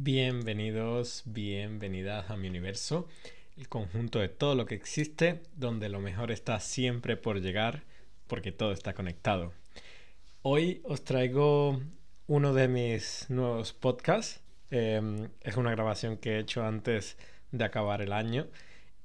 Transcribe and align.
Bienvenidos, 0.00 1.24
bienvenidas 1.24 2.30
a 2.30 2.36
mi 2.36 2.46
universo, 2.46 3.08
el 3.56 3.68
conjunto 3.68 4.20
de 4.20 4.28
todo 4.28 4.54
lo 4.54 4.64
que 4.64 4.76
existe, 4.76 5.42
donde 5.56 5.88
lo 5.88 5.98
mejor 5.98 6.30
está 6.30 6.60
siempre 6.60 7.16
por 7.16 7.40
llegar, 7.40 7.82
porque 8.28 8.52
todo 8.52 8.70
está 8.70 8.94
conectado. 8.94 9.52
Hoy 10.42 10.82
os 10.84 11.02
traigo 11.02 11.80
uno 12.28 12.54
de 12.54 12.68
mis 12.68 13.26
nuevos 13.28 13.72
podcasts. 13.72 14.40
Em, 14.70 15.30
es 15.40 15.56
una 15.56 15.72
grabación 15.72 16.16
que 16.16 16.36
he 16.36 16.38
hecho 16.38 16.64
antes 16.64 17.16
de 17.50 17.64
acabar 17.64 18.00
el 18.00 18.12
año. 18.12 18.46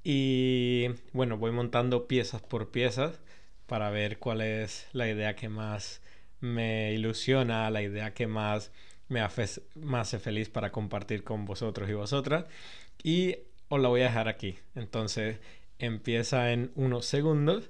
Y 0.04 0.90
bueno, 1.12 1.40
voy 1.40 1.52
montando 1.52 2.08
piezas 2.08 2.44
por 2.44 2.70
piezas 2.70 3.20
para 3.66 3.90
ver 3.90 4.20
cuál 4.20 4.42
es 4.42 4.86
la 4.94 5.10
idea 5.10 5.36
que 5.36 5.50
más 5.50 6.04
me 6.40 6.94
ilusiona, 6.94 7.72
la 7.72 7.82
idea 7.82 8.14
que 8.14 8.28
más 8.28 8.72
me 9.10 9.22
hace, 9.22 10.20
feliz 10.20 10.50
para 10.50 10.72
compartir 10.72 11.24
con 11.24 11.46
vosotros 11.46 11.90
y 11.90 11.94
vosotras. 11.94 12.46
Y 13.04 13.38
os 13.70 13.82
la 13.82 13.90
voy 13.90 14.02
a 14.02 14.06
dejar 14.06 14.28
aquí. 14.28 14.58
Entonces 14.76 15.40
empieza 15.80 16.52
en 16.52 16.72
unos 16.76 17.06
segundos. 17.06 17.70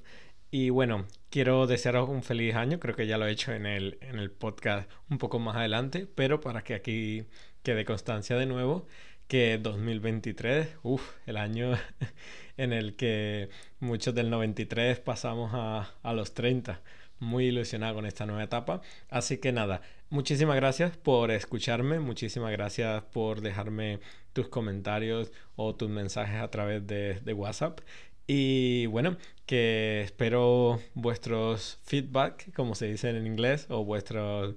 Y 0.52 0.70
bueno, 0.70 1.08
quiero 1.30 1.68
desearos 1.68 2.10
un 2.10 2.24
feliz 2.24 2.56
año. 2.56 2.80
Creo 2.80 2.96
que 2.96 3.08
ya 3.08 3.18
lo 3.18 3.28
he 3.28 3.32
hecho 3.32 3.54
en 3.54 3.66
el, 3.66 3.98
en 4.02 4.20
el 4.20 4.32
podcast 4.32 4.90
un 5.10 5.18
poco 5.18 5.40
más 5.40 5.56
adelante. 5.56 6.08
Pero 6.16 6.42
para 6.42 6.64
que 6.64 6.76
aquí 6.76 7.26
quede 7.64 7.86
constancia 7.86 8.36
de 8.38 8.46
nuevo 8.46 8.88
que 9.28 9.58
2023, 9.58 10.78
uff, 10.84 11.14
el 11.26 11.38
año 11.38 11.72
en 12.58 12.74
el 12.74 12.96
que 12.96 13.50
muchos 13.80 14.14
del 14.14 14.30
93 14.30 15.00
pasamos 15.00 15.52
a, 15.54 15.92
a 16.04 16.14
los 16.14 16.34
30 16.34 16.82
muy 17.24 17.46
ilusionado 17.48 17.96
con 17.96 18.06
esta 18.06 18.26
nueva 18.26 18.44
etapa. 18.44 18.82
Así 19.10 19.38
que 19.40 19.52
nada, 19.52 19.82
muchísimas 20.14 20.56
gracias 20.56 20.96
por 20.96 21.32
escucharme, 21.32 22.00
muchísimas 22.00 22.52
gracias 22.52 23.04
por 23.06 23.42
dejarme 23.42 24.00
tus 24.34 24.48
comentarios 24.48 25.32
o 25.56 25.76
tus 25.76 25.90
mensajes 25.90 26.40
a 26.40 26.52
través 26.52 26.86
de, 26.86 27.34
WhatsApp. 27.34 27.80
Y 28.28 28.86
bueno, 28.88 29.18
que 29.48 30.02
espero 30.04 30.80
vuestros 30.94 31.80
feedback, 31.84 32.54
como 32.54 32.76
se 32.76 32.86
dice 32.88 33.10
en 33.10 33.26
inglés, 33.26 33.66
o 33.70 33.84
vuestros 33.84 34.56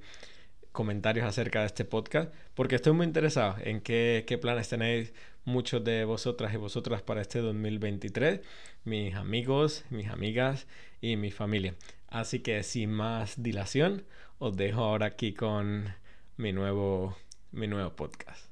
comentarios 0.72 1.26
acerca 1.26 1.60
de 1.60 1.66
este 1.66 1.86
podcast, 1.86 2.32
porque 2.54 2.74
estoy 2.76 2.92
muy 2.92 3.06
interesado 3.06 3.56
en 3.64 3.80
qué 3.80 4.38
planes 4.40 4.68
tenéis 4.68 5.14
muchos 5.46 5.82
de 5.84 6.04
vosotras 6.04 6.52
y 6.52 6.58
vosotras 6.58 7.00
para 7.00 7.22
este 7.22 7.40
2023, 7.40 8.40
mis 8.84 9.14
amigos, 9.14 9.84
mis 9.88 10.08
amigas 10.08 10.66
y 11.00 11.16
mi 11.16 11.30
familia. 11.30 11.74
Así 12.16 12.40
que 12.40 12.62
sin 12.62 12.92
más 12.92 13.42
dilación, 13.42 14.06
os 14.38 14.56
dejo 14.56 14.82
ahora 14.82 15.04
aquí 15.04 15.34
con 15.34 15.94
mi 16.38 16.50
nuevo, 16.50 17.14
mi 17.52 17.66
nuevo 17.66 17.94
podcast. 17.94 18.42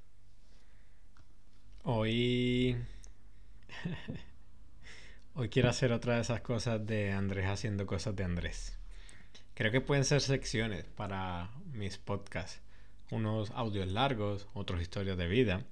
Hoy... 1.83 2.77
Hoy 5.35 5.49
quiero 5.49 5.71
hacer 5.71 5.93
otra 5.93 6.17
de 6.17 6.21
esas 6.21 6.43
cosas 6.43 6.87
de 6.87 7.13
Andrés 7.13 7.47
haciendo 7.47 7.87
cosas 7.87 8.15
de 8.15 8.25
Andrés. 8.25 8.79
Creo 9.55 9.73
que 9.73 9.81
pueden 9.81 10.05
ser 10.05 10.21
secciones 10.21 10.85
para 10.85 11.49
mis 11.73 11.97
podcasts. 11.97 12.61
Unos 13.11 13.51
audios 13.53 13.89
largos, 13.91 14.47
otros 14.53 14.83
historias 14.83 15.17
de 15.17 15.27
vida. 15.27 15.65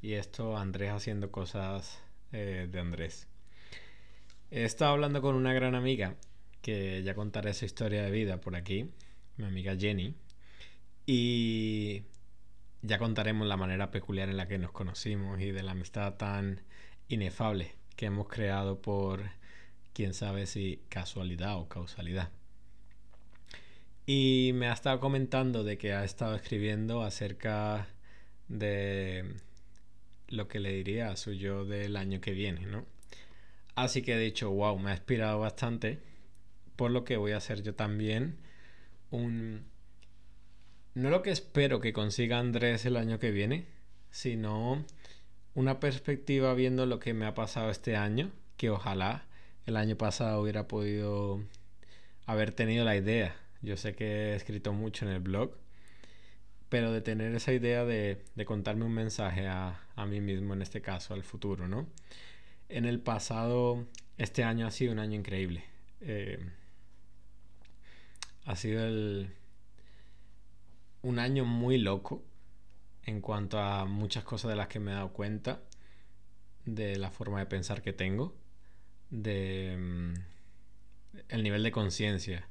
Y 0.00 0.12
esto 0.12 0.56
Andrés 0.56 0.92
haciendo 0.92 1.32
cosas 1.32 1.98
eh, 2.30 2.68
de 2.70 2.78
Andrés. 2.78 3.26
He 4.52 4.62
estado 4.62 4.92
hablando 4.92 5.20
con 5.20 5.34
una 5.34 5.52
gran 5.52 5.74
amiga 5.74 6.14
que 6.62 7.02
ya 7.02 7.14
contaré 7.14 7.50
esa 7.50 7.64
historia 7.64 8.02
de 8.02 8.10
vida 8.10 8.40
por 8.40 8.56
aquí, 8.56 8.90
mi 9.36 9.44
amiga 9.44 9.76
Jenny, 9.76 10.14
y 11.06 12.02
ya 12.82 12.98
contaremos 12.98 13.46
la 13.46 13.56
manera 13.56 13.90
peculiar 13.90 14.28
en 14.28 14.36
la 14.36 14.48
que 14.48 14.58
nos 14.58 14.72
conocimos 14.72 15.40
y 15.40 15.50
de 15.50 15.62
la 15.62 15.72
amistad 15.72 16.14
tan 16.14 16.62
inefable 17.08 17.74
que 17.96 18.06
hemos 18.06 18.28
creado 18.28 18.80
por 18.80 19.22
quién 19.92 20.14
sabe 20.14 20.46
si 20.46 20.80
casualidad 20.88 21.56
o 21.56 21.68
causalidad. 21.68 22.30
Y 24.06 24.52
me 24.54 24.68
ha 24.68 24.72
estado 24.72 25.00
comentando 25.00 25.62
de 25.62 25.78
que 25.78 25.92
ha 25.92 26.04
estado 26.04 26.34
escribiendo 26.34 27.02
acerca 27.02 27.88
de 28.48 29.36
lo 30.28 30.48
que 30.48 30.60
le 30.60 30.72
diría 30.72 31.10
a 31.10 31.16
su 31.16 31.32
yo 31.32 31.64
del 31.64 31.96
año 31.96 32.20
que 32.20 32.32
viene, 32.32 32.66
¿no? 32.66 32.86
Así 33.74 34.02
que 34.02 34.14
he 34.14 34.18
dicho, 34.18 34.50
wow, 34.50 34.78
me 34.78 34.90
ha 34.90 34.94
inspirado 34.94 35.38
bastante 35.40 36.00
por 36.80 36.92
lo 36.92 37.04
que 37.04 37.18
voy 37.18 37.32
a 37.32 37.36
hacer 37.36 37.62
yo 37.62 37.74
también 37.74 38.38
un... 39.10 39.66
No 40.94 41.10
lo 41.10 41.20
que 41.20 41.30
espero 41.30 41.78
que 41.78 41.92
consiga 41.92 42.38
Andrés 42.38 42.86
el 42.86 42.96
año 42.96 43.18
que 43.18 43.32
viene, 43.32 43.66
sino 44.10 44.86
una 45.54 45.78
perspectiva 45.78 46.54
viendo 46.54 46.86
lo 46.86 46.98
que 46.98 47.12
me 47.12 47.26
ha 47.26 47.34
pasado 47.34 47.68
este 47.68 47.96
año, 47.96 48.32
que 48.56 48.70
ojalá 48.70 49.26
el 49.66 49.76
año 49.76 49.96
pasado 49.96 50.40
hubiera 50.40 50.68
podido 50.68 51.44
haber 52.24 52.50
tenido 52.52 52.86
la 52.86 52.96
idea. 52.96 53.36
Yo 53.60 53.76
sé 53.76 53.94
que 53.94 54.30
he 54.30 54.34
escrito 54.34 54.72
mucho 54.72 55.04
en 55.04 55.12
el 55.12 55.20
blog, 55.20 55.58
pero 56.70 56.92
de 56.92 57.02
tener 57.02 57.34
esa 57.34 57.52
idea 57.52 57.84
de, 57.84 58.24
contarme 58.46 58.86
un 58.86 58.94
mensaje 58.94 59.46
a, 59.46 59.86
a, 59.96 60.06
mí 60.06 60.22
mismo, 60.22 60.54
en 60.54 60.62
este 60.62 60.80
caso, 60.80 61.12
al 61.12 61.24
futuro, 61.24 61.68
¿no? 61.68 61.90
En 62.70 62.86
el 62.86 63.00
pasado, 63.00 63.86
este 64.16 64.44
año 64.44 64.66
ha 64.66 64.70
sido 64.70 64.92
un 64.92 64.98
año 64.98 65.18
increíble. 65.18 65.64
Eh, 66.00 66.38
ha 68.44 68.56
sido 68.56 68.84
el, 68.84 69.34
un 71.02 71.18
año 71.18 71.44
muy 71.44 71.78
loco 71.78 72.22
en 73.04 73.20
cuanto 73.20 73.58
a 73.58 73.84
muchas 73.86 74.24
cosas 74.24 74.50
de 74.50 74.56
las 74.56 74.68
que 74.68 74.80
me 74.80 74.92
he 74.92 74.94
dado 74.94 75.12
cuenta, 75.12 75.62
de 76.64 76.96
la 76.96 77.10
forma 77.10 77.40
de 77.40 77.46
pensar 77.46 77.82
que 77.82 77.92
tengo, 77.92 78.36
de 79.10 79.76
mm, 79.78 80.14
el 81.28 81.42
nivel 81.42 81.62
de 81.62 81.72
conciencia. 81.72 82.48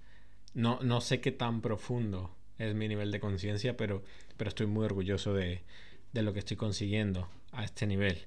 No, 0.54 0.80
no 0.82 1.02
sé 1.02 1.22
qué 1.22 1.32
tan 1.32 1.62
profundo 1.62 2.36
es 2.58 2.76
mi 2.76 2.88
nivel 2.88 3.12
de 3.12 3.20
conciencia, 3.20 3.78
pero, 3.78 4.04
pero 4.38 4.50
estoy 4.50 4.66
muy 4.68 4.86
orgulloso 4.86 5.34
de, 5.34 5.64
de, 6.12 6.24
lo 6.24 6.34
que 6.34 6.40
estoy 6.40 6.58
consiguiendo 6.58 7.30
a 7.52 7.64
este 7.64 7.88
nivel. 7.88 8.26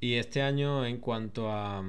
Y 0.00 0.14
este 0.14 0.42
año 0.42 0.84
en 0.84 0.98
cuanto 0.98 1.50
a, 1.50 1.82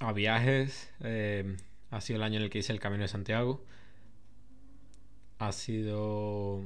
a 0.00 0.12
viajes, 0.12 0.92
eh, 1.00 1.56
ha 1.90 2.00
sido 2.00 2.18
el 2.18 2.22
año 2.22 2.36
en 2.36 2.44
el 2.44 2.50
que 2.50 2.58
hice 2.58 2.72
el 2.72 2.80
Camino 2.80 3.02
de 3.02 3.08
Santiago. 3.08 3.64
Ha 5.38 5.52
sido 5.52 6.64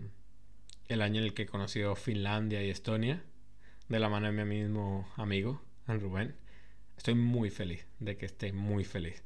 el 0.88 1.02
año 1.02 1.20
en 1.20 1.26
el 1.26 1.34
que 1.34 1.42
he 1.42 1.46
conocido 1.46 1.94
Finlandia 1.96 2.62
y 2.62 2.70
Estonia 2.70 3.24
de 3.88 3.98
la 3.98 4.08
mano 4.08 4.26
de 4.26 4.32
mi 4.32 4.44
mismo 4.44 5.08
amigo, 5.16 5.62
Rubén. 5.86 6.36
Estoy 6.96 7.14
muy 7.14 7.50
feliz 7.50 7.86
de 8.00 8.16
que 8.16 8.26
esté 8.26 8.52
muy 8.52 8.84
feliz 8.84 9.22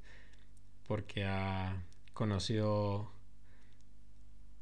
porque 0.87 1.25
ha 1.25 1.83
conocido 2.15 3.13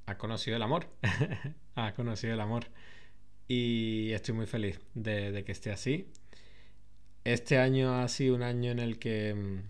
ha 0.06 0.18
conocido 0.18 0.56
el 0.56 0.62
amor. 0.62 0.88
ha 1.74 1.92
conocido 1.94 2.34
el 2.34 2.41
amor. 2.41 2.66
Y 3.48 4.12
estoy 4.12 4.34
muy 4.34 4.47
feliz 4.47 4.80
de, 4.94 5.32
de, 5.32 5.44
que 5.44 5.53
esté 5.53 5.70
así. 5.70 6.08
Este 7.24 7.58
año 7.58 8.00
ha 8.00 8.08
sido 8.08 8.34
un 8.36 8.42
año 8.42 8.70
en 8.70 8.78
el 8.78 8.98
que 8.98 9.34
mm, 9.34 9.62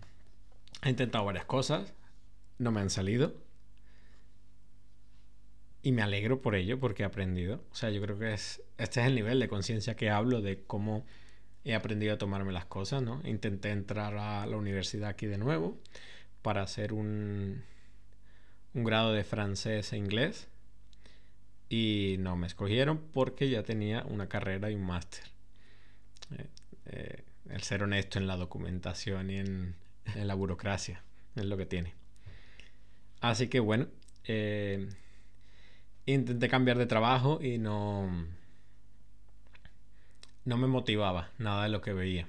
He 0.83 0.89
intentado 0.89 1.25
varias 1.25 1.45
cosas, 1.45 1.93
no 2.57 2.71
me 2.71 2.81
han 2.81 2.89
salido. 2.89 3.35
Y 5.81 5.91
me 5.91 6.01
alegro 6.01 6.41
por 6.41 6.55
ello, 6.55 6.79
porque 6.79 7.03
he 7.03 7.05
aprendido. 7.05 7.63
O 7.71 7.75
sea, 7.75 7.89
yo 7.89 8.01
creo 8.01 8.17
que 8.19 8.33
es, 8.33 8.61
este 8.77 9.01
es 9.01 9.07
el 9.07 9.15
nivel 9.15 9.39
de 9.39 9.47
conciencia 9.47 9.95
que 9.95 10.09
hablo 10.09 10.41
de 10.41 10.63
cómo 10.65 11.05
he 11.63 11.75
aprendido 11.75 12.13
a 12.13 12.17
tomarme 12.17 12.51
las 12.51 12.65
cosas, 12.65 13.01
¿no? 13.01 13.21
Intenté 13.25 13.71
entrar 13.71 14.15
a 14.17 14.45
la 14.45 14.57
universidad 14.57 15.09
aquí 15.09 15.27
de 15.27 15.37
nuevo 15.37 15.77
para 16.41 16.61
hacer 16.61 16.93
un, 16.93 17.63
un 18.73 18.83
grado 18.83 19.13
de 19.13 19.23
francés 19.23 19.93
e 19.93 19.97
inglés. 19.97 20.47
Y 21.69 22.15
no 22.19 22.37
me 22.37 22.47
escogieron 22.47 22.99
porque 23.11 23.49
ya 23.49 23.63
tenía 23.63 24.03
una 24.05 24.29
carrera 24.29 24.71
y 24.71 24.75
un 24.75 24.85
máster. 24.85 25.23
Eh, 26.37 26.47
eh, 26.85 27.23
el 27.49 27.63
ser 27.63 27.83
honesto 27.83 28.19
en 28.19 28.27
la 28.27 28.37
documentación 28.37 29.29
y 29.31 29.37
en, 29.37 29.75
en 30.15 30.27
la 30.27 30.35
burocracia, 30.35 31.03
es 31.35 31.45
lo 31.45 31.57
que 31.57 31.65
tiene. 31.65 31.93
Así 33.21 33.47
que 33.47 33.59
bueno, 33.59 33.87
eh, 34.25 34.89
intenté 36.05 36.49
cambiar 36.49 36.77
de 36.77 36.85
trabajo 36.85 37.39
y 37.41 37.57
no, 37.57 38.09
no 40.45 40.57
me 40.57 40.67
motivaba 40.67 41.31
nada 41.37 41.63
de 41.63 41.69
lo 41.69 41.81
que 41.81 41.93
veía. 41.93 42.27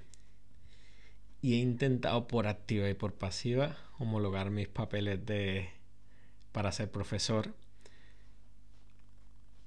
Y 1.41 1.55
he 1.55 1.59
intentado 1.59 2.27
por 2.27 2.47
activa 2.47 2.89
y 2.89 2.95
por 2.95 3.15
pasiva 3.15 3.77
homologar 3.99 4.51
mis 4.51 4.69
papeles 4.69 5.25
de 5.25 5.71
para 6.53 6.73
ser 6.73 6.91
profesor. 6.91 7.55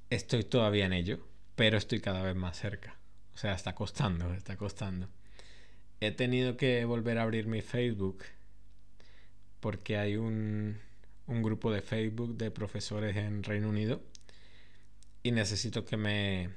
Estoy 0.10 0.44
todavía 0.44 0.86
en 0.86 0.94
ello, 0.94 1.19
pero 1.56 1.78
estoy 1.78 2.02
cada 2.02 2.22
vez 2.22 2.36
más 2.36 2.58
cerca. 2.58 2.98
O 3.34 3.38
sea, 3.38 3.54
está 3.54 3.74
costando, 3.75 4.34
está 4.34 4.58
costando 4.58 5.08
he 6.01 6.12
tenido 6.12 6.57
que 6.57 6.83
volver 6.86 7.18
a 7.19 7.24
abrir 7.24 7.48
mi 7.48 7.62
Facebook 7.62 8.24
porque 9.59 9.98
hay 9.98 10.18
un, 10.18 10.80
un 11.27 11.44
grupo 11.44 11.71
de 11.71 11.81
Facebook 11.81 12.36
de 12.36 12.51
profesores 12.51 13.15
en 13.15 13.44
Reino 13.44 13.69
Unido 13.69 14.01
y 15.24 15.31
necesito 15.31 15.86
que 15.86 15.98
me, 15.98 16.50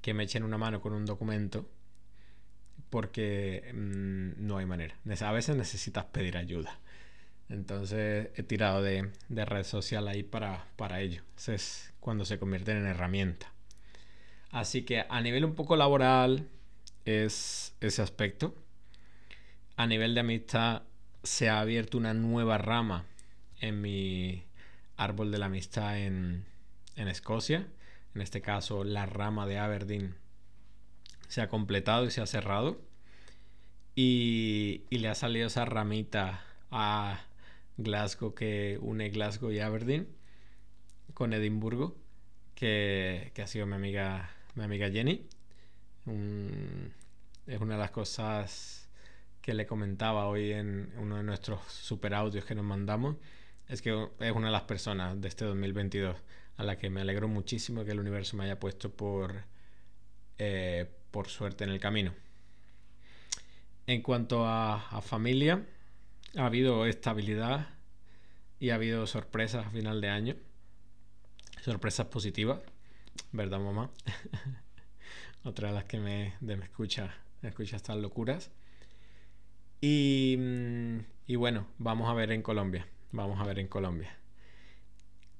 que 0.00 0.14
me 0.14 0.22
echen 0.22 0.44
una 0.44 0.56
mano 0.56 0.80
con 0.80 0.92
un 0.92 1.04
documento 1.04 1.68
porque 2.88 3.72
mm, 3.74 4.46
no 4.46 4.58
hay 4.58 4.66
manera. 4.66 4.96
A 5.20 5.32
veces 5.32 5.56
necesitas 5.56 6.04
pedir 6.04 6.36
ayuda. 6.36 6.78
Entonces 7.48 8.30
he 8.36 8.42
tirado 8.44 8.82
de, 8.82 9.10
de 9.28 9.44
red 9.44 9.64
social 9.64 10.06
ahí 10.06 10.22
para, 10.22 10.68
para 10.76 11.00
ello. 11.00 11.22
Ese 11.36 11.54
es 11.54 11.92
cuando 11.98 12.24
se 12.24 12.38
convierten 12.38 12.76
en 12.76 12.86
herramienta. 12.86 13.52
Así 14.50 14.84
que 14.84 15.04
a 15.08 15.20
nivel 15.20 15.44
un 15.44 15.56
poco 15.56 15.74
laboral 15.74 16.48
es 17.04 17.74
ese 17.80 18.00
aspecto. 18.00 18.54
A 19.76 19.86
nivel 19.86 20.14
de 20.14 20.20
amistad 20.20 20.82
se 21.24 21.48
ha 21.48 21.60
abierto 21.60 21.98
una 21.98 22.14
nueva 22.14 22.58
rama 22.58 23.06
en 23.60 23.80
mi 23.80 24.44
árbol 24.96 25.32
de 25.32 25.38
la 25.38 25.46
amistad 25.46 25.98
en, 25.98 26.44
en 26.94 27.08
Escocia. 27.08 27.66
En 28.14 28.20
este 28.20 28.40
caso, 28.40 28.84
la 28.84 29.06
rama 29.06 29.46
de 29.46 29.58
Aberdeen 29.58 30.14
se 31.26 31.40
ha 31.40 31.48
completado 31.48 32.06
y 32.06 32.12
se 32.12 32.20
ha 32.20 32.26
cerrado. 32.26 32.80
Y, 33.96 34.82
y 34.90 34.98
le 34.98 35.08
ha 35.08 35.14
salido 35.16 35.48
esa 35.48 35.64
ramita 35.64 36.44
a 36.70 37.20
Glasgow 37.76 38.34
que 38.34 38.78
une 38.80 39.10
Glasgow 39.10 39.50
y 39.50 39.58
Aberdeen 39.58 40.08
con 41.14 41.32
Edimburgo, 41.32 41.96
que, 42.54 43.32
que 43.34 43.42
ha 43.42 43.46
sido 43.48 43.66
mi 43.66 43.74
amiga, 43.74 44.30
mi 44.54 44.62
amiga 44.64 44.88
Jenny. 44.90 45.26
es 47.46 47.60
una 47.60 47.74
de 47.74 47.80
las 47.80 47.90
cosas 47.90 48.83
que 49.44 49.52
le 49.52 49.66
comentaba 49.66 50.26
hoy 50.26 50.52
en 50.52 50.90
uno 50.96 51.18
de 51.18 51.22
nuestros 51.22 51.60
super 51.70 52.14
audios 52.14 52.46
que 52.46 52.54
nos 52.54 52.64
mandamos. 52.64 53.16
Es 53.68 53.82
que 53.82 54.08
es 54.18 54.32
una 54.32 54.46
de 54.46 54.52
las 54.52 54.62
personas 54.62 55.20
de 55.20 55.28
este 55.28 55.44
2022 55.44 56.16
a 56.56 56.64
la 56.64 56.78
que 56.78 56.88
me 56.88 57.02
alegro 57.02 57.28
muchísimo 57.28 57.84
que 57.84 57.90
el 57.90 58.00
universo 58.00 58.38
me 58.38 58.44
haya 58.44 58.58
puesto 58.58 58.90
por, 58.96 59.44
eh, 60.38 60.90
por 61.10 61.28
suerte 61.28 61.64
en 61.64 61.70
el 61.70 61.78
camino. 61.78 62.14
En 63.86 64.00
cuanto 64.00 64.46
a, 64.46 65.02
familia, 65.02 65.62
ha 66.38 66.46
habido 66.46 66.86
estabilidad 66.86 67.68
y 68.58 68.70
ha 68.70 68.76
habido 68.76 69.06
sorpresas 69.06 69.66
a 69.66 69.70
final 69.70 70.00
de 70.00 70.08
año. 70.08 70.36
Sorpresas 71.60 72.06
positivas, 72.06 72.60
¿verdad, 73.30 73.60
mamá? 73.60 73.90
Otra 75.44 75.68
de 75.68 75.74
las 75.74 75.84
que 75.84 76.00
me, 76.00 76.32
me 76.40 76.54
escucha, 76.54 77.14
me 77.42 77.50
escucha 77.50 77.76
estas 77.76 77.98
locuras. 77.98 78.50
Y, 79.80 80.36
mm, 80.38 80.98
y 81.26 81.36
bueno, 81.36 81.66
vamos 81.78 82.08
a 82.08 82.14
ver 82.14 82.32
en 82.32 82.42
Colombia. 82.42 82.86
Vamos 83.12 83.40
a 83.40 83.44
ver 83.44 83.58
en 83.58 83.68
Colombia. 83.68 84.16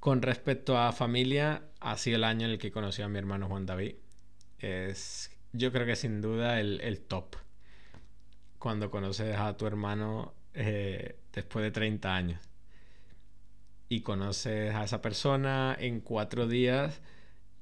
Con 0.01 0.23
respecto 0.23 0.79
a 0.79 0.93
familia, 0.93 1.63
ha 1.81 1.97
sido 1.97 2.17
el 2.17 2.25
año 2.25 2.47
en 2.47 2.53
el 2.53 2.59
que 2.59 2.71
conocí 2.71 3.03
a 3.03 3.09
mi 3.09 3.19
hermano 3.19 3.49
Juan 3.49 3.67
David. 3.67 3.95
Es, 4.59 5.31
yo 5.53 5.73
creo 5.73 5.87
que 5.87 5.97
sin 5.97 6.21
duda 6.21 6.61
el, 6.61 6.81
el 6.83 7.01
top. 7.01 7.37
Cuando 8.59 8.91
conoces 8.91 9.37
a 9.37 9.57
tu 9.57 9.67
hermano 9.67 10.35
eh, 10.55 11.17
después 11.33 11.65
de 11.65 11.71
30 11.73 12.15
años. 12.15 12.41
Y 13.89 14.01
conoces 14.01 14.75
a 14.75 14.85
esa 14.85 15.03
persona 15.03 15.77
en 15.79 16.01
cuatro 16.01 16.47
días, 16.49 17.01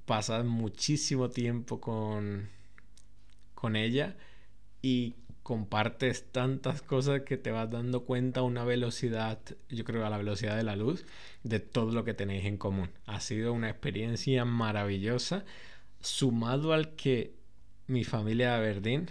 pasas 0.05 0.45
muchísimo 0.45 1.31
tiempo 1.31 1.81
con, 1.81 2.49
con 3.55 3.77
ella 3.77 4.17
y 4.83 5.17
compartes 5.53 6.33
tantas 6.33 6.81
cosas 6.81 7.25
que 7.27 7.37
te 7.37 7.51
vas 7.51 7.71
dando 7.71 8.07
cuenta 8.07 8.41
a 8.41 8.43
una 8.43 8.65
velocidad, 8.65 9.39
yo 9.69 9.85
creo 9.85 10.07
a 10.07 10.09
la 10.09 10.17
velocidad 10.17 10.57
de 10.57 10.63
la 10.63 10.77
luz, 10.77 11.05
de 11.43 11.61
todo 11.61 11.93
lo 11.93 12.05
que 12.05 12.15
tenéis 12.15 12.47
en 12.47 12.57
común. 12.57 12.89
Ha 13.05 13.21
sido 13.21 13.53
una 13.53 13.69
experiencia 13.69 14.47
maravillosa, 14.47 15.45
sumado 16.01 16.73
al 16.73 16.95
que 16.97 17.35
mi 17.87 18.03
familia 18.03 18.53
de 18.53 18.55
Aberdeen 18.55 19.11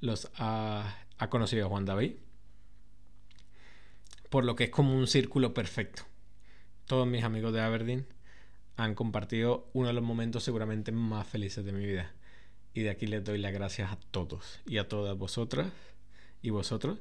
los 0.00 0.28
ha, 0.34 1.06
conocido 1.28 1.66
a 1.66 1.68
Juan 1.68 1.84
David 1.84 2.14
por 4.28 4.44
lo 4.44 4.56
que 4.56 4.64
es 4.64 4.70
como 4.70 4.92
un 4.92 5.06
círculo 5.06 5.54
perfecto. 5.54 6.02
Todos 6.86 7.06
mis 7.06 7.22
amigos 7.22 7.52
de 7.52 7.60
Aberdeen 7.60 8.06
han 8.74 8.96
compartido 8.96 9.70
uno 9.72 9.86
de 9.86 9.94
los 9.94 10.02
momentos 10.02 10.42
seguramente 10.42 10.90
más 10.90 11.28
felices 11.28 11.64
de 11.64 11.72
mi 11.72 11.86
vida. 11.86 12.12
Y 12.74 12.82
de 12.82 12.90
aquí 12.90 13.06
les 13.06 13.24
doy 13.24 13.38
las 13.38 13.52
gracias 13.52 13.92
a 13.92 13.98
todos 14.10 14.60
y 14.66 14.78
a 14.78 14.88
todas 14.88 15.16
vosotras 15.16 15.72
y 16.42 16.50
vosotros. 16.50 16.98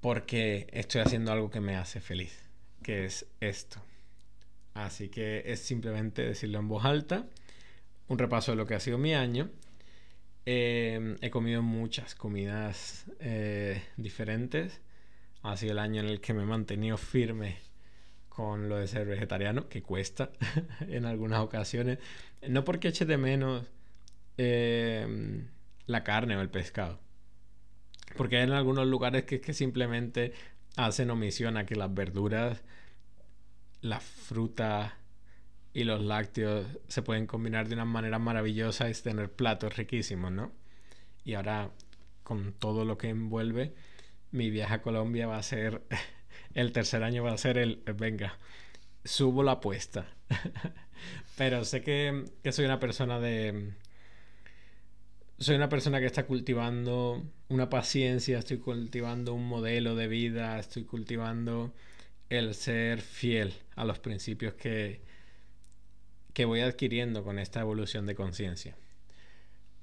Porque 0.00 0.66
estoy 0.72 1.00
haciendo 1.00 1.32
algo 1.32 1.50
que 1.50 1.60
me 1.60 1.76
hace 1.76 2.00
feliz. 2.00 2.38
Que 2.82 3.04
es 3.04 3.26
esto. 3.40 3.82
Así 4.74 5.08
que 5.08 5.42
es 5.46 5.60
simplemente 5.60 6.22
decirlo 6.22 6.58
en 6.58 6.68
voz 6.68 6.84
alta. 6.84 7.26
Un 8.08 8.18
repaso 8.18 8.52
de 8.52 8.56
lo 8.56 8.66
que 8.66 8.74
ha 8.74 8.80
sido 8.80 8.98
mi 8.98 9.14
año. 9.14 9.50
Eh, 10.46 11.16
he 11.20 11.30
comido 11.30 11.62
muchas 11.62 12.14
comidas 12.14 13.06
eh, 13.20 13.82
diferentes 13.96 14.80
ha 15.42 15.56
sido 15.56 15.72
el 15.72 15.78
año 15.78 16.00
en 16.00 16.08
el 16.08 16.20
que 16.20 16.34
me 16.34 16.42
he 16.42 16.46
mantenido 16.46 16.96
firme 16.96 17.58
con 18.38 18.68
lo 18.68 18.76
de 18.76 18.86
ser 18.86 19.04
vegetariano, 19.04 19.68
que 19.68 19.82
cuesta 19.82 20.30
en 20.88 21.06
algunas 21.06 21.40
ocasiones. 21.40 21.98
No 22.48 22.64
porque 22.64 22.86
eche 22.86 23.04
de 23.04 23.18
menos 23.18 23.66
em, 24.36 25.48
la 25.86 26.04
carne 26.04 26.36
o 26.36 26.40
el 26.40 26.48
pescado. 26.48 27.00
Porque 28.16 28.36
hay 28.36 28.44
en 28.44 28.52
algunos 28.52 28.86
lugares 28.86 29.24
que, 29.24 29.40
que 29.40 29.52
simplemente 29.52 30.34
hacen 30.76 31.10
omisión 31.10 31.56
a 31.56 31.66
que 31.66 31.74
las 31.74 31.92
verduras, 31.92 32.62
la 33.80 33.98
fruta 33.98 34.98
y 35.72 35.82
los 35.82 36.00
lácteos 36.00 36.64
se 36.86 37.02
pueden 37.02 37.26
combinar 37.26 37.66
de 37.66 37.74
una 37.74 37.86
manera 37.86 38.20
maravillosa 38.20 38.88
y 38.88 38.92
tener 38.92 39.32
platos 39.32 39.76
riquísimos, 39.76 40.30
¿no? 40.30 40.52
Y 41.24 41.34
ahora, 41.34 41.72
con 42.22 42.52
todo 42.52 42.84
lo 42.84 42.98
que 42.98 43.08
envuelve, 43.08 43.74
mi 44.30 44.48
viaje 44.48 44.74
a 44.74 44.82
Colombia 44.82 45.26
va 45.26 45.38
a 45.38 45.42
ser, 45.42 45.82
el 46.54 46.72
tercer 46.72 47.02
año 47.02 47.22
va 47.22 47.32
a 47.32 47.38
ser 47.38 47.58
el, 47.58 47.82
venga, 47.96 48.38
subo 49.04 49.42
la 49.42 49.52
apuesta. 49.52 50.06
Pero 51.36 51.64
sé 51.64 51.82
que, 51.82 52.24
que 52.42 52.52
soy 52.52 52.64
una 52.64 52.80
persona 52.80 53.20
de... 53.20 53.72
Soy 55.38 55.54
una 55.54 55.68
persona 55.68 56.00
que 56.00 56.06
está 56.06 56.26
cultivando 56.26 57.24
una 57.48 57.70
paciencia, 57.70 58.40
estoy 58.40 58.58
cultivando 58.58 59.34
un 59.34 59.46
modelo 59.46 59.94
de 59.94 60.08
vida, 60.08 60.58
estoy 60.58 60.82
cultivando 60.84 61.72
el 62.28 62.54
ser 62.54 63.00
fiel 63.00 63.54
a 63.76 63.84
los 63.84 64.00
principios 64.00 64.54
que, 64.54 65.00
que 66.32 66.44
voy 66.44 66.60
adquiriendo 66.60 67.22
con 67.22 67.38
esta 67.38 67.60
evolución 67.60 68.04
de 68.06 68.16
conciencia. 68.16 68.76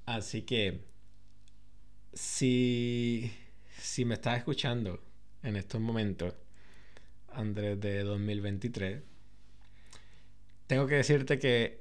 Así 0.04 0.42
que, 0.42 0.82
si 2.12 3.32
si 3.78 4.04
me 4.04 4.14
estás 4.14 4.38
escuchando 4.38 5.00
en 5.42 5.56
estos 5.56 5.80
momentos, 5.80 6.34
Andrés 7.36 7.80
de 7.80 8.02
2023, 8.02 9.02
tengo 10.66 10.86
que 10.86 10.96
decirte 10.96 11.38
que 11.38 11.80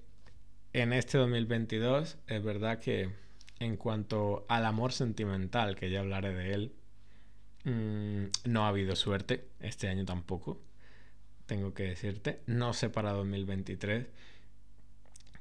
en 0.73 0.93
este 0.93 1.17
2022 1.17 2.17
es 2.27 2.43
verdad 2.43 2.79
que 2.79 3.09
en 3.59 3.77
cuanto 3.77 4.45
al 4.49 4.65
amor 4.65 4.91
sentimental, 4.91 5.75
que 5.75 5.89
ya 5.89 6.01
hablaré 6.01 6.33
de 6.33 6.53
él, 6.53 6.75
mm, 7.63 8.49
no 8.49 8.65
ha 8.65 8.69
habido 8.69 8.95
suerte, 8.95 9.47
este 9.59 9.87
año 9.87 10.05
tampoco, 10.05 10.61
tengo 11.45 11.73
que 11.73 11.83
decirte, 11.83 12.41
no 12.47 12.73
sé 12.73 12.89
para 12.89 13.11
2023 13.11 14.07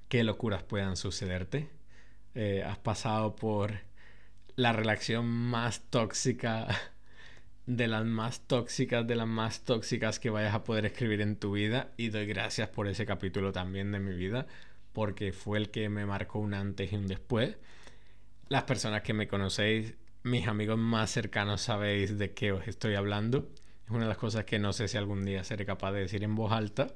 qué 0.09 0.25
locuras 0.25 0.63
puedan 0.63 0.97
sucederte. 0.97 1.69
Eh, 2.35 2.63
has 2.65 2.79
pasado 2.79 3.37
por 3.37 3.81
la 4.57 4.73
relación 4.73 5.27
más 5.27 5.83
tóxica 5.91 6.69
de 7.67 7.89
las 7.89 8.05
más 8.05 8.47
tóxicas, 8.47 9.07
de 9.07 9.17
las 9.17 9.27
más 9.27 9.63
tóxicas 9.63 10.19
que 10.19 10.31
vayas 10.31 10.55
a 10.55 10.65
poder 10.65 10.87
escribir 10.87 11.21
en 11.21 11.37
tu 11.37 11.53
vida. 11.53 11.93
Y 11.97 12.09
doy 12.09 12.27
gracias 12.27 12.69
por 12.69 12.89
ese 12.89 13.07
capítulo 13.07 13.53
también 13.53 13.93
de 13.93 14.01
mi 14.01 14.15
vida, 14.15 14.47
porque 14.93 15.33
fue 15.33 15.59
el 15.59 15.71
que 15.71 15.89
me 15.89 16.07
marcó 16.07 16.39
un 16.39 16.55
antes 16.55 16.93
y 16.93 16.97
un 16.97 17.07
después. 17.07 17.57
Las 18.49 18.65
personas 18.65 19.03
que 19.03 19.15
me 19.15 19.29
conocéis, 19.29 19.95
mis 20.23 20.47
amigos 20.47 20.79
más 20.79 21.11
cercanos, 21.11 21.63
sabéis 21.63 22.19
de 22.19 22.35
qué 22.35 22.53
os 22.53 22.69
estoy 22.69 22.95
hablando. 22.95 23.49
Es 23.85 23.91
una 23.91 24.03
de 24.03 24.09
las 24.09 24.19
cosas 24.19 24.45
que 24.45 24.59
no 24.59 24.73
sé 24.73 24.89
si 24.89 24.97
algún 24.97 25.25
día 25.25 25.45
seré 25.45 25.67
capaz 25.67 25.93
de 25.93 26.01
decir 26.01 26.25
en 26.25 26.35
voz 26.35 26.53
alta, 26.53 26.89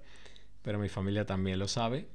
pero 0.62 0.78
mi 0.78 0.88
familia 0.88 1.24
también 1.26 1.58
lo 1.58 1.68
sabe. 1.68 2.08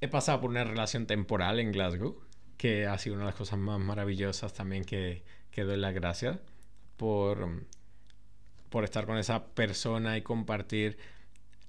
He 0.00 0.08
pasado 0.08 0.40
por 0.40 0.50
una 0.50 0.64
relación 0.64 1.06
temporal 1.06 1.58
en 1.60 1.72
Glasgow, 1.72 2.20
que 2.56 2.86
ha 2.86 2.98
sido 2.98 3.16
una 3.16 3.24
de 3.24 3.30
las 3.30 3.36
cosas 3.36 3.58
más 3.58 3.80
maravillosas 3.80 4.52
también 4.52 4.84
que, 4.84 5.24
que 5.50 5.64
doy 5.64 5.76
las 5.76 5.94
gracias 5.94 6.38
por, 6.96 7.48
por 8.70 8.84
estar 8.84 9.06
con 9.06 9.18
esa 9.18 9.46
persona 9.48 10.16
y 10.16 10.22
compartir 10.22 10.98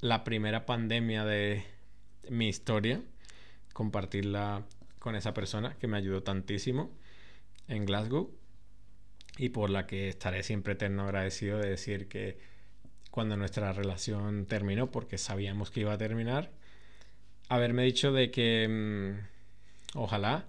la 0.01 0.23
primera 0.23 0.65
pandemia 0.65 1.25
de 1.25 1.63
mi 2.29 2.47
historia, 2.47 3.01
compartirla 3.73 4.65
con 4.99 5.15
esa 5.15 5.33
persona 5.33 5.75
que 5.79 5.87
me 5.87 5.97
ayudó 5.97 6.23
tantísimo 6.23 6.91
en 7.67 7.85
Glasgow 7.85 8.31
y 9.37 9.49
por 9.49 9.69
la 9.69 9.87
que 9.87 10.09
estaré 10.09 10.43
siempre 10.43 10.73
eterno 10.73 11.03
agradecido 11.03 11.59
de 11.59 11.69
decir 11.69 12.07
que 12.07 12.37
cuando 13.11 13.37
nuestra 13.37 13.73
relación 13.73 14.45
terminó, 14.45 14.91
porque 14.91 15.17
sabíamos 15.17 15.71
que 15.71 15.81
iba 15.81 15.93
a 15.93 15.97
terminar, 15.97 16.51
haberme 17.47 17.83
dicho 17.83 18.11
de 18.11 18.31
que 18.31 18.67
mm, 18.67 19.97
ojalá 19.97 20.45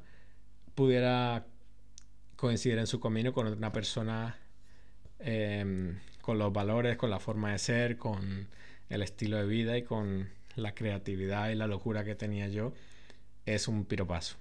pudiera 0.74 1.46
coincidir 2.36 2.78
en 2.78 2.86
su 2.86 3.00
camino 3.00 3.32
con 3.32 3.46
una 3.46 3.72
persona 3.72 4.38
em, 5.18 5.98
con 6.20 6.38
los 6.38 6.52
valores, 6.52 6.96
con 6.96 7.10
la 7.10 7.20
forma 7.20 7.52
de 7.52 7.58
ser, 7.58 7.96
con 7.96 8.48
el 8.88 9.02
estilo 9.02 9.36
de 9.36 9.46
vida 9.46 9.78
y 9.78 9.82
con 9.82 10.28
la 10.56 10.74
creatividad 10.74 11.50
y 11.50 11.54
la 11.54 11.66
locura 11.66 12.04
que 12.04 12.14
tenía 12.14 12.48
yo, 12.48 12.72
es 13.46 13.68
un 13.68 13.84
piropaso. 13.84 14.36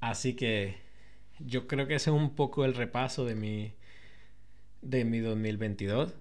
Así 0.00 0.34
que 0.34 0.76
yo 1.40 1.66
creo 1.66 1.86
que 1.86 1.96
ese 1.96 2.10
es 2.10 2.16
un 2.16 2.34
poco 2.34 2.64
el 2.64 2.74
repaso 2.74 3.24
de 3.24 3.34
mi, 3.34 3.72
de 4.82 5.04
mi 5.04 5.18
2022. 5.20 6.14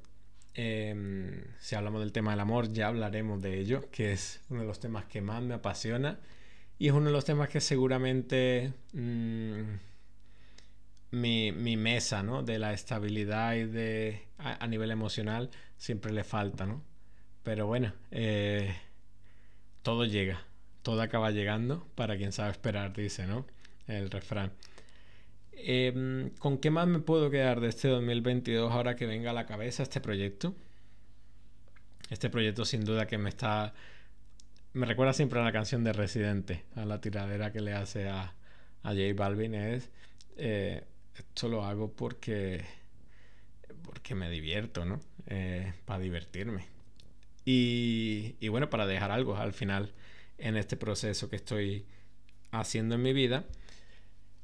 Em, 0.55 1.43
si 1.59 1.75
hablamos 1.75 2.01
del 2.01 2.11
tema 2.11 2.31
del 2.31 2.39
amor, 2.39 2.73
ya 2.73 2.87
hablaremos 2.87 3.41
de 3.41 3.59
ello, 3.59 3.89
que 3.91 4.11
es 4.11 4.41
uno 4.49 4.61
de 4.61 4.67
los 4.67 4.79
temas 4.79 5.05
que 5.05 5.21
más 5.21 5.43
me 5.43 5.53
apasiona 5.53 6.19
y 6.79 6.87
es 6.87 6.93
uno 6.93 7.07
de 7.07 7.11
los 7.11 7.25
temas 7.25 7.49
que 7.49 7.61
seguramente 7.61 8.73
mm, 8.93 9.61
mi, 11.21 11.77
mesa 11.77 12.23
¿no? 12.23 12.43
de 12.43 12.59
la 12.59 12.73
estabilidad 12.73 13.55
y 13.55 13.65
de, 13.65 14.27
a, 14.37 14.65
nivel 14.67 14.91
emocional 14.91 15.49
siempre 15.77 16.11
le 16.13 16.23
falta, 16.23 16.65
¿no? 16.65 16.83
Pero 17.43 17.67
bueno, 17.67 17.93
eh, 18.11 18.75
todo 19.81 20.05
llega, 20.05 20.43
todo 20.81 21.01
acaba 21.01 21.31
llegando 21.31 21.87
para 21.95 22.17
quien 22.17 22.31
sabe 22.31 22.51
esperar, 22.51 22.93
dice, 22.93 23.25
¿no? 23.27 23.45
El 23.87 24.09
refrán. 24.11 24.51
Em, 25.53 26.29
¿Con 26.37 26.59
qué 26.59 26.69
más 26.69 26.87
me 26.87 26.99
puedo 26.99 27.31
quedar 27.31 27.61
de 27.61 27.69
este 27.69 27.87
2022 27.87 28.71
ahora 28.71 28.95
que 28.95 29.05
venga 29.05 29.31
a 29.31 29.33
la 29.33 29.45
cabeza 29.45 29.83
este 29.83 30.01
proyecto? 30.01 30.55
Este 32.09 32.29
proyecto 32.29 32.65
sin 32.65 32.85
duda 32.85 33.07
que 33.07 33.17
me 33.17 33.29
está... 33.29 33.73
Me 34.73 34.85
recuerda 34.85 35.13
siempre 35.13 35.39
a 35.39 35.43
la 35.43 35.51
canción 35.51 35.83
de 35.83 35.93
Residente, 35.93 36.65
a 36.75 36.85
la 36.85 37.01
tiradera 37.01 37.51
que 37.51 37.61
le 37.61 37.73
hace 37.73 38.07
a, 38.07 38.35
a 38.83 38.89
J 38.89 39.13
Balvin. 39.15 39.55
Es, 39.55 39.89
eh, 40.37 40.83
esto 41.17 41.49
lo 41.49 41.63
hago 41.63 41.91
porque, 41.91 42.63
porque 43.83 44.15
me 44.15 44.29
divierto, 44.29 44.85
¿no? 44.85 44.99
Eh, 45.27 45.73
para 45.85 45.99
divertirme. 45.99 46.65
Y, 47.45 48.35
y 48.39 48.47
bueno, 48.49 48.69
para 48.69 48.85
dejar 48.85 49.11
algo 49.11 49.35
al 49.35 49.53
final 49.53 49.93
en 50.37 50.57
este 50.57 50.77
proceso 50.77 51.29
que 51.29 51.37
estoy 51.37 51.85
haciendo 52.51 52.95
en 52.95 53.01
mi 53.01 53.13
vida 53.13 53.45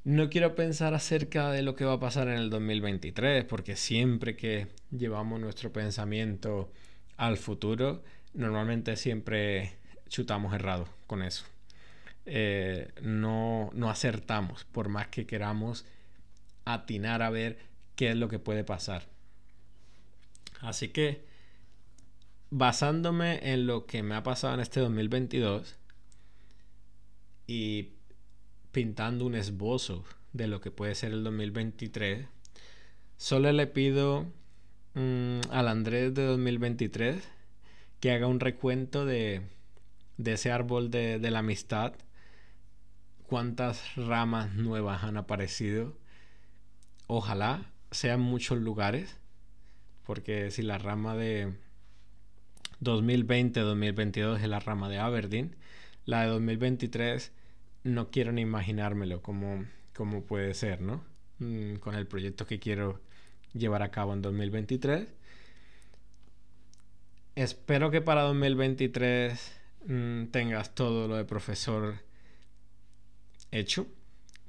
no 0.04 0.30
quiero 0.30 0.56
pensar 0.56 0.94
acerca 0.94 1.52
de 1.52 1.62
lo 1.62 1.76
que 1.76 1.86
va 1.86 1.94
a 1.94 2.00
pasar 2.00 2.28
en 2.28 2.36
el 2.36 2.50
2023, 2.50 3.46
porque 3.46 3.76
siempre 3.76 4.36
que 4.36 4.68
llevamos 4.92 5.40
nuestro 5.40 5.72
pensamiento 5.72 6.72
al 7.16 7.38
futuro, 7.38 8.04
normalmente 8.34 8.98
siempre 8.98 9.78
chutamos 10.10 10.54
errado 10.54 10.88
con 11.08 11.24
eso. 11.24 11.46
Eh, 12.26 12.92
no, 13.02 13.70
no 13.74 13.90
acertamos, 13.90 14.66
por 14.66 14.90
más 14.90 15.08
que 15.08 15.26
queramos 15.26 15.86
atinar 16.66 17.22
a 17.22 17.30
ver 17.30 17.58
qué 17.96 18.12
es 18.12 18.16
lo 18.16 18.30
que 18.30 18.40
puede 18.40 18.64
pasar. 18.64 19.08
Así 20.62 20.90
que, 20.90 21.26
basándome 22.50 23.52
en 23.54 23.68
lo 23.68 23.86
que 23.86 24.04
me 24.04 24.16
ha 24.16 24.24
pasado 24.24 24.54
en 24.54 24.60
este 24.60 24.80
2022 24.80 25.76
y 27.48 27.90
pintando 28.72 29.26
un 29.26 29.36
esbozo 29.36 30.06
de 30.32 30.48
lo 30.48 30.62
que 30.62 30.72
puede 30.72 30.96
ser 30.96 31.12
el 31.12 31.24
2023, 31.24 32.28
solo 33.18 33.52
le 33.52 33.68
pido 33.68 34.26
mm, 34.94 35.42
al 35.52 35.68
Andrés 35.68 36.14
de 36.14 36.24
2023 36.26 37.24
que 38.00 38.12
haga 38.12 38.28
un 38.28 38.40
recuento 38.40 39.06
de, 39.06 39.42
de 40.18 40.34
ese 40.34 40.52
árbol 40.52 40.92
de, 40.92 41.20
de 41.20 41.32
la 41.32 41.40
amistad, 41.40 41.94
cuántas 43.28 43.96
ramas 43.96 44.54
nuevas 44.54 45.04
han 45.04 45.18
aparecido. 45.18 45.96
Ojalá 47.16 47.72
sean 47.92 48.22
muchos 48.22 48.58
lugares, 48.58 49.20
porque 50.04 50.50
si 50.50 50.64
la 50.64 50.80
rama 50.80 51.16
de 51.16 51.54
2020-2022 52.82 54.38
es 54.42 54.48
la 54.48 54.60
rama 54.60 54.90
de 54.90 54.98
Aberdeen, 54.98 55.56
la 56.06 56.24
de 56.24 56.30
2023 56.30 57.32
no 57.84 58.10
quiero 58.10 58.32
ni 58.32 58.42
imaginármelo 58.42 59.22
como, 59.22 59.64
como 59.96 60.24
puede 60.24 60.56
ser, 60.56 60.82
¿no? 60.82 61.04
Mm, 61.38 61.76
con 61.76 61.94
el 61.94 62.08
proyecto 62.08 62.48
que 62.48 62.58
quiero 62.58 63.00
llevar 63.54 63.84
a 63.84 63.92
cabo 63.92 64.14
en 64.14 64.24
2023. 64.24 65.14
Espero 67.36 67.92
que 67.92 68.02
para 68.02 68.24
2023 68.24 69.60
mm, 69.86 70.24
tengas 70.32 70.74
todo 70.74 71.08
lo 71.08 71.18
de 71.18 71.26
profesor 71.26 71.94
hecho. 73.52 73.86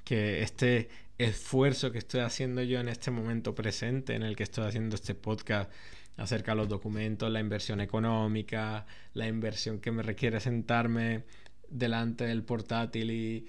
Que 0.04 0.42
este 0.42 0.90
esfuerzo 1.18 1.92
que 1.92 1.99
estoy 1.99 2.21
haciendo 2.21 2.62
yo 2.62 2.80
en 2.80 2.88
este 2.88 3.11
momento 3.11 3.54
presente, 3.54 4.14
en 4.14 4.23
el 4.23 4.37
que 4.37 4.42
estoy 4.42 4.66
haciendo 4.66 4.97
este 4.97 5.14
podcast 5.14 5.71
acerca 6.16 6.52
de 6.52 6.59
los 6.59 6.68
documentos, 6.68 7.30
la 7.30 7.40
inversión 7.40 7.80
económica, 7.80 8.87
la 9.14 9.26
inversión 9.26 9.80
que 9.80 9.90
me 9.90 10.02
requiere 10.02 10.40
sentarme 10.40 11.25
delante 11.68 12.25
del 12.25 12.44
portátil 12.44 13.11
y 13.11 13.47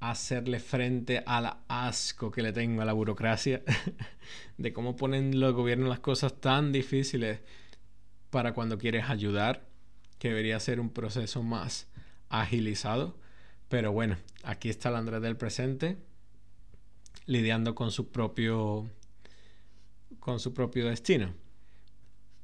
hacerle 0.00 0.60
frente 0.60 1.22
al 1.26 1.58
asco 1.68 2.30
que 2.30 2.42
le 2.42 2.52
tengo 2.52 2.82
a 2.82 2.84
la 2.84 2.92
burocracia, 2.92 3.62
de 4.58 4.72
cómo 4.72 4.96
ponen 4.96 5.40
los 5.40 5.54
gobiernos 5.54 5.88
las 5.88 6.00
cosas 6.00 6.40
tan 6.40 6.72
difíciles 6.72 7.40
para 8.30 8.52
cuando 8.52 8.78
quieres 8.78 9.08
ayudar, 9.08 9.66
que 10.18 10.28
debería 10.28 10.60
ser 10.60 10.80
un 10.80 10.90
proceso 10.90 11.42
más 11.42 11.88
agilizado. 12.28 13.16
Pero 13.68 13.92
bueno, 13.92 14.16
aquí 14.42 14.68
está 14.68 14.88
el 14.90 14.96
Andrés 14.96 15.22
del 15.22 15.36
presente, 15.36 15.96
lidiando 17.26 17.74
con 17.74 17.90
su 17.90 18.10
propio 18.10 18.90
con 20.20 20.40
su 20.40 20.54
propio 20.54 20.88
destino. 20.88 21.34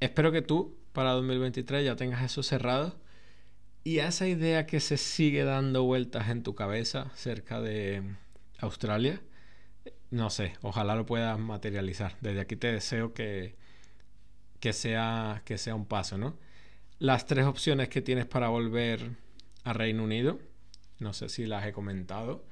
Espero 0.00 0.32
que 0.32 0.42
tú 0.42 0.76
para 0.92 1.12
2023 1.12 1.84
ya 1.84 1.96
tengas 1.96 2.22
eso 2.22 2.42
cerrado 2.42 2.94
y 3.84 3.98
esa 3.98 4.28
idea 4.28 4.66
que 4.66 4.80
se 4.80 4.98
sigue 4.98 5.44
dando 5.44 5.84
vueltas 5.84 6.28
en 6.28 6.42
tu 6.42 6.54
cabeza 6.54 7.10
cerca 7.14 7.60
de 7.60 8.02
Australia, 8.58 9.22
no 10.10 10.28
sé, 10.28 10.54
ojalá 10.60 10.94
lo 10.94 11.06
puedas 11.06 11.38
materializar. 11.38 12.16
Desde 12.20 12.40
aquí 12.40 12.56
te 12.56 12.72
deseo 12.72 13.14
que, 13.14 13.54
que, 14.58 14.72
sea, 14.72 15.42
que 15.44 15.56
sea 15.56 15.74
un 15.74 15.86
paso, 15.86 16.18
¿no? 16.18 16.36
Las 16.98 17.24
tres 17.26 17.46
opciones 17.46 17.88
que 17.88 18.02
tienes 18.02 18.26
para 18.26 18.48
volver 18.48 19.12
a 19.64 19.72
Reino 19.72 20.04
Unido, 20.04 20.38
no 21.00 21.12
sé 21.12 21.28
si 21.28 21.46
las 21.46 21.66
he 21.66 21.72
comentado, 21.72 22.44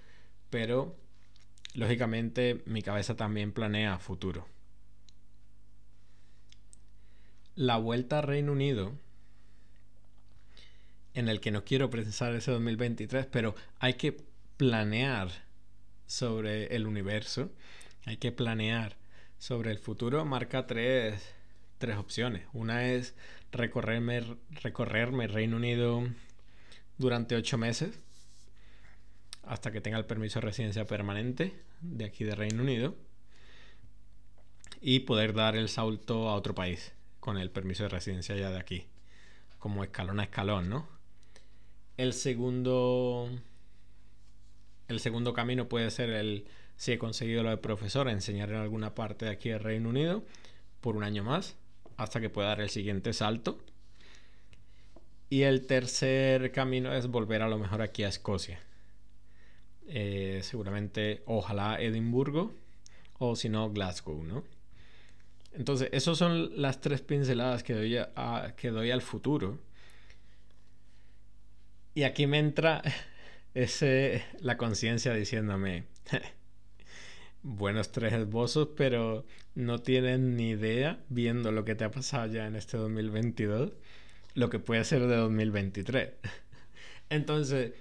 pero 0.51 0.97
lógicamente 1.75 2.63
mi 2.67 2.83
cabeza 2.83 3.15
también 3.15 3.53
planea 3.53 3.99
futuro. 3.99 4.49
La 7.55 7.77
vuelta 7.77 8.19
a 8.19 8.23
Reino 8.23 8.53
Unido 8.53 8.93
en 11.15 11.29
el 11.29 11.41
que 11.41 11.51
no 11.51 11.65
quiero 11.65 11.91
pensar 11.91 12.35
ese 12.35 12.51
2023, 12.53 13.27
pero 13.27 13.55
hay 13.79 13.95
que 13.95 14.17
planear 14.57 15.29
sobre 16.07 16.75
el 16.75 16.87
universo, 16.87 17.51
hay 18.07 18.17
que 18.17 18.33
planear 18.33 18.97
sobre 19.39 19.71
el 19.73 19.79
futuro, 19.79 20.25
marca 20.25 20.67
tres, 20.67 21.35
tres 21.79 21.97
opciones. 21.97 22.47
Una 22.53 22.87
es 22.87 23.15
recorrerme, 23.53 24.23
recorrerme 24.63 25.27
Reino 25.27 25.57
Unido 25.57 26.07
durante 26.99 27.35
ocho 27.35 27.59
meses 27.59 28.01
hasta 29.49 29.73
que 29.73 29.81
tenga 29.81 29.99
el 29.99 30.05
permiso 30.05 30.41
de 30.41 30.47
residencia 30.47 30.87
permanente 30.87 31.55
de 31.81 32.05
aquí 32.05 32.25
de 32.25 32.35
Reino 32.35 32.63
Unido 32.63 32.95
y 34.81 35.01
poder 35.01 35.33
dar 35.33 35.57
el 35.57 35.69
salto 35.69 36.29
a 36.29 36.35
otro 36.35 36.55
país 36.55 36.93
con 37.21 37.39
el 37.39 37.51
permiso 37.51 37.85
de 37.85 37.89
residencia 37.89 38.37
ya 38.37 38.51
de 38.51 38.59
aquí, 38.59 38.87
como 39.59 39.83
escalón 39.83 40.21
a 40.21 40.25
escalón, 40.25 40.69
¿no? 40.69 40.89
El 41.97 42.13
segundo. 42.13 43.29
El 44.87 45.01
segundo 45.01 45.33
camino 45.33 45.69
puede 45.69 45.91
ser 45.91 46.11
el. 46.11 46.47
Si 46.77 46.93
he 46.93 46.99
conseguido 46.99 47.43
lo 47.43 47.51
de 47.51 47.57
profesor, 47.57 48.09
enseñar 48.09 48.51
en 48.51 48.57
alguna 48.57 48.95
parte 48.95 49.25
de 49.25 49.33
aquí 49.33 49.49
del 49.49 49.61
Reino 49.61 49.89
Unido 49.89 50.25
por 50.81 50.97
un 50.97 51.03
año 51.03 51.25
más, 51.25 51.57
hasta 51.97 52.21
que 52.21 52.31
pueda 52.31 52.49
dar 52.49 52.61
el 52.61 52.71
siguiente 52.71 53.13
salto. 53.13 53.59
Y 55.29 55.43
el 55.43 55.67
tercer 55.67 56.53
camino 56.53 56.95
es 56.95 57.09
volver 57.09 57.43
a 57.43 57.49
lo 57.49 57.59
mejor 57.59 57.83
aquí 57.83 58.05
a 58.05 58.09
Escocia. 58.09 58.61
Eh, 59.89 60.41
seguramente, 60.43 61.23
ojalá 61.25 61.81
Edimburgo 61.81 62.53
o 63.19 63.35
si 63.37 63.49
no, 63.49 63.71
Glasgow, 63.71 64.23
¿no? 64.23 64.45
Entonces, 65.53 65.89
esas 65.93 66.19
son 66.19 66.61
las 66.61 66.81
tres 66.81 67.01
pinceladas 67.01 67.63
que 67.63 67.75
doy, 67.75 67.99
que 68.57 68.71
doy 68.71 68.91
al 68.91 69.03
futuro. 69.03 69.59
Y 71.95 72.05
aquí 72.05 72.27
me 72.27 72.39
entra 72.39 72.83
ese, 73.55 74.25
la 74.41 74.57
conciencia 74.57 75.15
diciéndome, 75.15 75.85
buenos 77.43 77.91
tres 77.91 78.13
esbozos, 78.13 78.69
pero 78.77 79.25
no 79.55 79.81
tienen 79.81 80.37
ni 80.37 80.51
idea, 80.51 81.01
viendo 81.09 81.51
lo 81.51 81.65
que 81.65 81.75
te 81.75 81.85
ha 81.85 81.91
pasado 81.91 82.27
ya 82.33 82.47
en 82.47 82.57
este 82.57 82.77
2022, 82.77 83.73
lo 84.35 84.51
que 84.51 84.59
puede 84.59 84.85
ser 84.85 85.07
de 85.07 85.17
2023. 85.17 86.11
Entonces, 87.11 87.73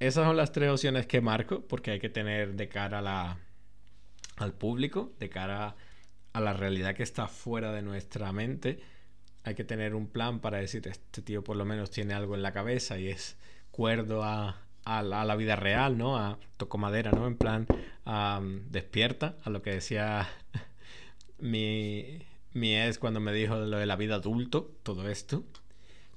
esas 0.00 0.26
son 0.26 0.36
las 0.36 0.52
tres 0.52 0.70
opciones 0.70 1.06
que 1.06 1.20
marco 1.20 1.62
porque 1.62 1.92
hay 1.92 2.00
que 2.00 2.08
tener 2.08 2.54
de 2.54 2.68
cara 2.68 3.02
la, 3.02 3.38
al 4.36 4.52
público, 4.52 5.12
de 5.18 5.28
cara 5.28 5.76
a 6.32 6.40
la 6.40 6.52
realidad 6.52 6.94
que 6.94 7.02
está 7.02 7.26
fuera 7.26 7.72
de 7.72 7.82
nuestra 7.82 8.32
mente. 8.32 8.80
Hay 9.44 9.54
que 9.54 9.64
tener 9.64 9.94
un 9.94 10.06
plan 10.08 10.40
para 10.40 10.58
decir, 10.58 10.86
este 10.86 11.22
tío 11.22 11.42
por 11.42 11.56
lo 11.56 11.64
menos 11.64 11.90
tiene 11.90 12.14
algo 12.14 12.34
en 12.34 12.42
la 12.42 12.52
cabeza 12.52 12.98
y 12.98 13.08
es 13.08 13.36
cuerdo 13.70 14.22
a, 14.22 14.60
a, 14.84 15.02
la, 15.02 15.36
vida 15.36 15.56
real, 15.56 15.98
¿no? 15.98 16.16
A 16.16 16.38
toco 16.56 16.78
madera, 16.78 17.10
¿no? 17.10 17.26
En 17.26 17.36
plan, 17.36 17.66
despierta 18.70 19.36
a 19.44 19.50
lo 19.50 19.62
que 19.62 19.70
decía 19.70 20.28
mi, 21.38 22.20
mi 22.52 22.76
ex 22.76 22.98
cuando 22.98 23.20
me 23.20 23.32
dijo 23.32 23.56
lo 23.56 23.78
de 23.78 23.86
la 23.86 23.96
vida 23.96 24.16
adulto, 24.16 24.70
todo 24.82 25.08
esto. 25.08 25.44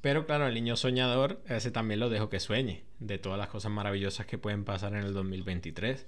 Pero 0.01 0.25
claro, 0.25 0.47
el 0.47 0.55
niño 0.55 0.75
soñador, 0.75 1.41
ese 1.47 1.69
también 1.71 1.99
lo 1.99 2.09
dejo 2.09 2.29
que 2.29 2.39
sueñe 2.39 2.83
de 2.99 3.19
todas 3.19 3.37
las 3.37 3.49
cosas 3.49 3.71
maravillosas 3.71 4.25
que 4.25 4.39
pueden 4.39 4.65
pasar 4.65 4.93
en 4.93 5.03
el 5.03 5.13
2023. 5.13 6.07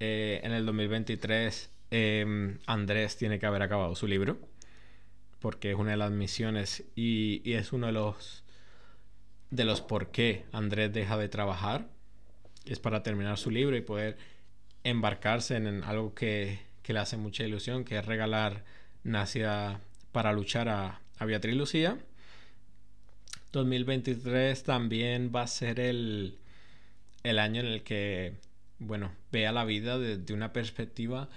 Eh, 0.00 0.40
en 0.42 0.52
el 0.52 0.66
2023 0.66 1.70
em, 1.90 2.58
Andrés 2.66 3.16
tiene 3.16 3.38
que 3.38 3.46
haber 3.46 3.62
acabado 3.62 3.94
su 3.94 4.06
libro 4.08 4.38
porque 5.38 5.70
es 5.70 5.76
una 5.76 5.92
de 5.92 5.96
las 5.98 6.10
misiones 6.10 6.84
y, 6.96 7.42
y, 7.44 7.52
es 7.54 7.72
uno 7.72 7.86
de 7.86 7.92
los 7.92 8.44
de 9.50 9.64
los 9.64 9.80
por 9.82 10.10
qué 10.10 10.46
Andrés 10.52 10.92
deja 10.92 11.16
de 11.16 11.28
trabajar 11.28 11.86
es 12.64 12.80
para 12.80 13.02
terminar 13.02 13.38
su 13.38 13.50
libro 13.50 13.76
y 13.76 13.82
poder 13.82 14.16
embarcarse 14.82 15.56
en 15.56 15.84
algo 15.84 16.14
que, 16.14 16.60
que 16.82 16.92
le 16.92 16.98
hace 16.98 17.16
mucha 17.16 17.44
ilusión 17.44 17.84
que 17.84 17.98
es 17.98 18.04
regalar 18.04 18.64
Nacida 19.04 19.80
para 20.12 20.32
luchar 20.32 20.68
a, 20.68 21.00
a 21.18 21.24
Beatriz 21.24 21.54
Lucía 21.54 21.98
2023 23.54 24.62
también 24.62 25.32
va 25.34 25.42
a 25.42 25.46
ser 25.46 25.80
el, 25.80 26.38
el 27.22 27.38
año 27.38 27.60
en 27.60 27.66
el 27.66 27.82
que, 27.82 28.34
bueno, 28.78 29.12
vea 29.32 29.52
la 29.52 29.64
vida 29.64 29.98
desde 29.98 30.34
una 30.34 30.52
perspectiva 30.52 31.28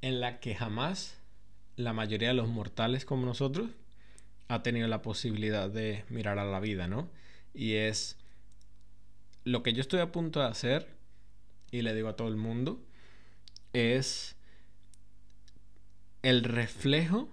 en 0.00 0.20
la 0.20 0.40
que 0.40 0.54
jamás 0.54 1.18
la 1.76 1.92
mayoría 1.92 2.28
de 2.28 2.34
los 2.34 2.48
mortales 2.48 3.04
como 3.04 3.26
nosotros 3.26 3.70
ha 4.48 4.62
tenido 4.62 4.88
la 4.88 5.02
posibilidad 5.02 5.68
de 5.68 6.04
mirar 6.08 6.38
a 6.38 6.44
la 6.44 6.60
vida, 6.60 6.88
¿no? 6.88 7.10
Y 7.54 7.74
es 7.74 8.16
lo 9.44 9.62
que 9.62 9.72
yo 9.72 9.80
estoy 9.80 10.00
a 10.00 10.12
punto 10.12 10.40
de 10.40 10.46
hacer, 10.46 10.88
y 11.70 11.82
le 11.82 11.94
digo 11.94 12.08
a 12.08 12.16
todo 12.16 12.28
el 12.28 12.36
mundo, 12.36 12.80
es 13.72 14.36
el 16.22 16.44
reflejo 16.44 17.28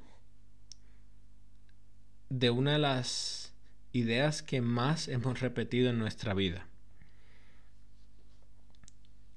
de 2.29 2.49
una 2.49 2.73
de 2.73 2.79
las 2.79 3.44
ideas 3.95 4.43
que 4.43 4.59
más 4.59 5.07
hemos 5.07 5.39
repetido 5.39 5.89
en 5.89 5.99
nuestra 5.99 6.33
vida. 6.33 6.67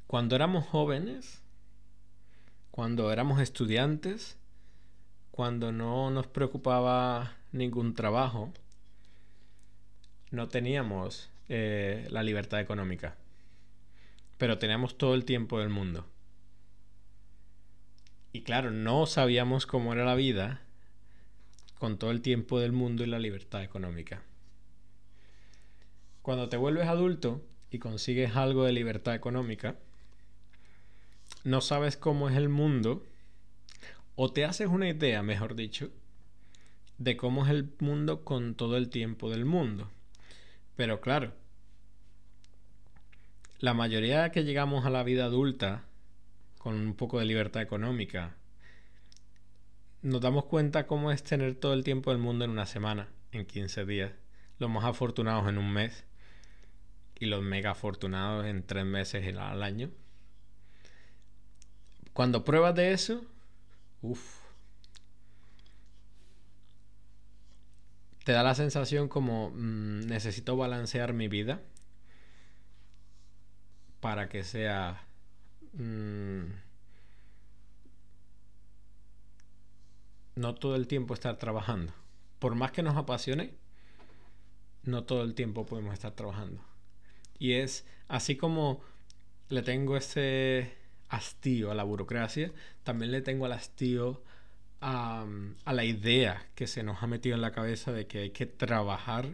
Cuando 0.09 0.35
éramos 0.35 0.67
jóvenes, 0.67 1.43
cuando 2.73 3.13
éramos 3.13 3.41
estudiantes, 3.41 4.37
cuando 5.31 5.71
no 5.71 6.11
nos 6.11 6.27
preocupaba 6.27 7.37
ningún 7.53 7.95
trabajo, 7.95 8.53
no 10.33 10.49
teníamos 10.49 11.31
eh, 11.49 12.09
la 12.11 12.25
libertad 12.25 12.59
económica, 12.59 13.17
pero 14.39 14.59
teníamos 14.59 14.99
todo 14.99 15.15
el 15.15 15.25
tiempo 15.25 15.61
del 15.61 15.69
mundo. 15.69 16.05
Y 18.33 18.43
claro, 18.43 18.73
no 18.73 19.07
sabíamos 19.07 19.67
cómo 19.67 19.93
era 19.93 20.05
la 20.05 20.17
vida 20.17 20.63
con 21.79 21.97
todo 21.97 22.11
el 22.11 22.23
tiempo 22.23 22.59
del 22.59 22.73
mundo 22.73 23.05
y 23.05 23.07
la 23.07 23.21
libertad 23.21 23.63
económica. 23.63 24.25
Cuando 26.29 26.51
te 26.51 26.59
vuelves 26.59 26.87
adulto 26.89 27.43
y 27.71 27.79
consigues 27.79 28.37
algo 28.37 28.65
de 28.65 28.73
libertad 28.73 29.15
económica, 29.15 29.77
no 31.43 31.63
sabes 31.63 31.97
cómo 31.97 32.29
es 32.29 32.37
el 32.37 32.51
mundo, 32.51 33.03
o 34.15 34.31
te 34.31 34.45
haces 34.45 34.69
una 34.69 34.91
idea, 34.91 35.23
mejor 35.23 35.55
dicho, 35.55 35.91
de 36.99 37.17
cómo 37.17 37.47
es 37.47 37.51
el 37.51 37.73
mundo 37.79 38.27
con 38.27 38.57
todo 38.57 38.77
el 38.77 38.91
tiempo 38.91 39.31
del 39.31 39.47
mundo. 39.47 39.91
Pero 40.77 41.01
claro, 41.01 41.33
la 43.59 43.73
mayoría 43.73 44.31
que 44.31 44.45
llegamos 44.45 44.85
a 44.85 44.91
la 44.91 45.05
vida 45.05 45.25
adulta 45.25 45.87
con 46.59 46.75
un 46.75 46.93
poco 46.93 47.21
de 47.21 47.25
libertad 47.25 47.63
económica, 47.63 48.37
nos 50.03 50.21
damos 50.21 50.45
cuenta 50.45 50.87
cómo 50.87 51.11
es 51.11 51.23
tener 51.23 51.55
todo 51.55 51.73
el 51.73 51.85
tiempo 51.85 52.11
del 52.11 52.21
mundo 52.21 52.45
en 52.45 52.51
una 52.51 52.67
semana, 52.67 53.09
en 53.33 53.47
15 53.47 53.87
días, 53.87 54.13
los 54.59 54.69
más 54.69 54.85
afortunados 54.85 55.49
en 55.49 55.57
un 55.57 55.73
mes 55.73 56.05
y 57.21 57.27
los 57.27 57.43
mega 57.43 57.73
afortunados 57.73 58.47
en 58.47 58.63
tres 58.65 58.85
meses 58.85 59.37
al 59.37 59.63
año. 59.63 59.91
Cuando 62.13 62.45
pruebas 62.45 62.75
de 62.75 62.93
eso, 62.93 63.25
uff, 64.03 64.39
te 68.25 68.33
da 68.33 68.43
la 68.43 68.55
sensación 68.55 69.09
como 69.09 69.51
mm, 69.51 70.07
necesito 70.07 70.57
balancear 70.57 71.13
mi 71.13 71.29
vida 71.29 71.63
para 74.01 74.29
que 74.29 74.45
sea 74.45 75.07
mm, 75.73 76.43
no 80.37 80.55
todo 80.55 80.77
el 80.77 80.87
tiempo 80.87 81.15
estar 81.15 81.37
trabajando. 81.37 81.93
Por 82.39 82.55
más 82.55 82.71
que 82.71 82.83
nos 82.83 82.97
apasione, 82.97 83.55
no 84.85 85.05
todo 85.05 85.23
el 85.23 85.35
tiempo 85.35 85.67
podemos 85.67 85.95
estar 85.95 86.13
trabajando. 86.13 86.68
Y 87.39 87.53
es 87.53 87.87
así 88.09 88.37
como 88.37 88.83
le 89.49 89.63
tengo 89.63 89.97
ese 89.97 90.75
hastío 91.09 91.71
a 91.71 91.75
la 91.75 91.85
burocracia, 91.85 92.53
también 92.85 93.13
le 93.13 93.23
tengo 93.23 93.47
el 93.47 93.53
hastío 93.53 94.23
a, 94.81 95.27
a, 95.65 95.73
la 95.73 95.85
idea 95.85 96.47
que 96.55 96.67
se 96.67 96.83
nos 96.83 97.03
ha 97.03 97.07
metido 97.07 97.35
en 97.35 97.41
la 97.43 97.53
cabeza 97.53 97.93
de 97.93 98.07
que 98.07 98.19
hay 98.19 98.31
que 98.31 98.47
trabajar 98.47 99.29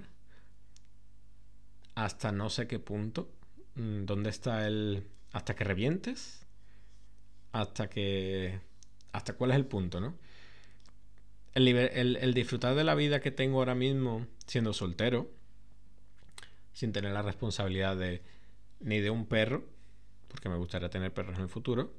hasta 1.95 2.33
no 2.33 2.51
sé 2.51 2.67
qué 2.67 2.79
punto. 2.79 3.31
Mm, 3.77 4.05
¿Dónde 4.05 4.31
está 4.31 4.67
el... 4.67 5.05
hasta 5.33 5.55
que 5.55 5.65
revientes? 5.65 6.47
Hasta 7.53 7.89
que... 7.89 8.61
hasta 9.13 9.35
cuál 9.35 9.51
es 9.53 9.57
el 9.57 9.67
punto, 9.67 10.01
¿no? 10.01 10.15
El, 11.55 11.69
el 11.69 12.35
disfrutar 12.35 12.75
de 12.75 12.83
la 12.83 12.97
vida 12.97 13.21
que 13.21 13.31
tengo 13.31 13.59
ahora 13.59 13.77
mismo 13.77 14.27
siendo 14.47 14.73
soltero, 14.73 15.31
sin 16.75 16.93
tener 16.93 17.13
la 17.13 17.23
responsabilidad 17.23 17.97
de 17.97 18.21
ni 18.81 19.01
de 19.01 19.09
un 19.09 19.25
perro, 19.25 19.65
porque 20.29 20.51
me 20.51 20.57
gustaría 20.57 20.91
tener 20.91 21.15
perros 21.15 21.37
en 21.37 21.43
el 21.43 21.49
futuro, 21.49 21.95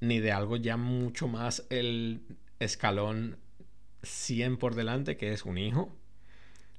ni 0.00 0.18
de 0.20 0.32
algo 0.32 0.56
ya 0.56 0.76
mucho 0.76 1.28
más 1.28 1.64
el 1.70 2.20
escalón 2.58 3.38
100 4.02 4.58
por 4.58 4.74
delante, 4.74 5.16
que 5.16 5.32
es 5.32 5.44
un 5.44 5.56
hijo, 5.56 5.96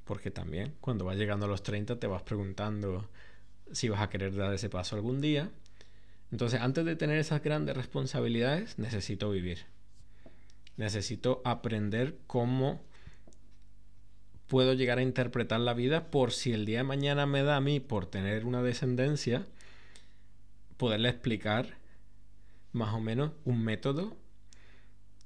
porque 0.05 0.29
también 0.29 0.75
cuando 0.81 1.05
vas 1.05 1.17
llegando 1.17 1.45
a 1.45 1.49
los 1.49 1.63
30 1.63 1.99
te 1.99 2.07
vas 2.07 2.23
preguntando 2.23 3.09
si 3.71 3.89
vas 3.89 4.01
a 4.01 4.09
querer 4.09 4.35
dar 4.35 4.53
ese 4.53 4.69
paso 4.69 4.95
algún 4.95 5.21
día. 5.21 5.49
Entonces, 6.31 6.61
antes 6.61 6.85
de 6.85 6.95
tener 6.95 7.17
esas 7.17 7.41
grandes 7.41 7.75
responsabilidades, 7.75 8.77
necesito 8.77 9.31
vivir. 9.31 9.65
Necesito 10.77 11.41
aprender 11.45 12.17
cómo 12.27 12.81
puedo 14.51 14.73
llegar 14.73 14.97
a 14.97 15.01
interpretar 15.01 15.61
la 15.61 15.73
vida 15.73 16.11
por 16.11 16.33
si 16.33 16.51
el 16.51 16.65
día 16.65 16.79
de 16.79 16.83
mañana 16.83 17.25
me 17.25 17.41
da 17.41 17.55
a 17.55 17.61
mí 17.61 17.79
por 17.79 18.05
tener 18.05 18.43
una 18.43 18.61
descendencia, 18.61 19.45
poderle 20.75 21.07
explicar 21.07 21.77
más 22.73 22.93
o 22.93 22.99
menos 22.99 23.31
un 23.45 23.63
método 23.63 24.17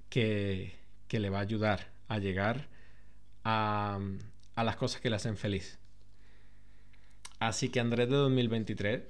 que, 0.09 0.75
que 1.07 1.19
le 1.19 1.31
va 1.31 1.39
a 1.39 1.41
ayudar 1.41 1.89
a 2.07 2.19
llegar 2.19 2.67
a, 3.43 3.99
a 4.53 4.63
las 4.63 4.75
cosas 4.75 5.01
que 5.01 5.09
le 5.09 5.15
hacen 5.15 5.37
feliz. 5.37 5.79
Así 7.39 7.69
que 7.69 7.79
Andrés 7.79 8.07
de 8.07 8.17
2023, 8.17 9.05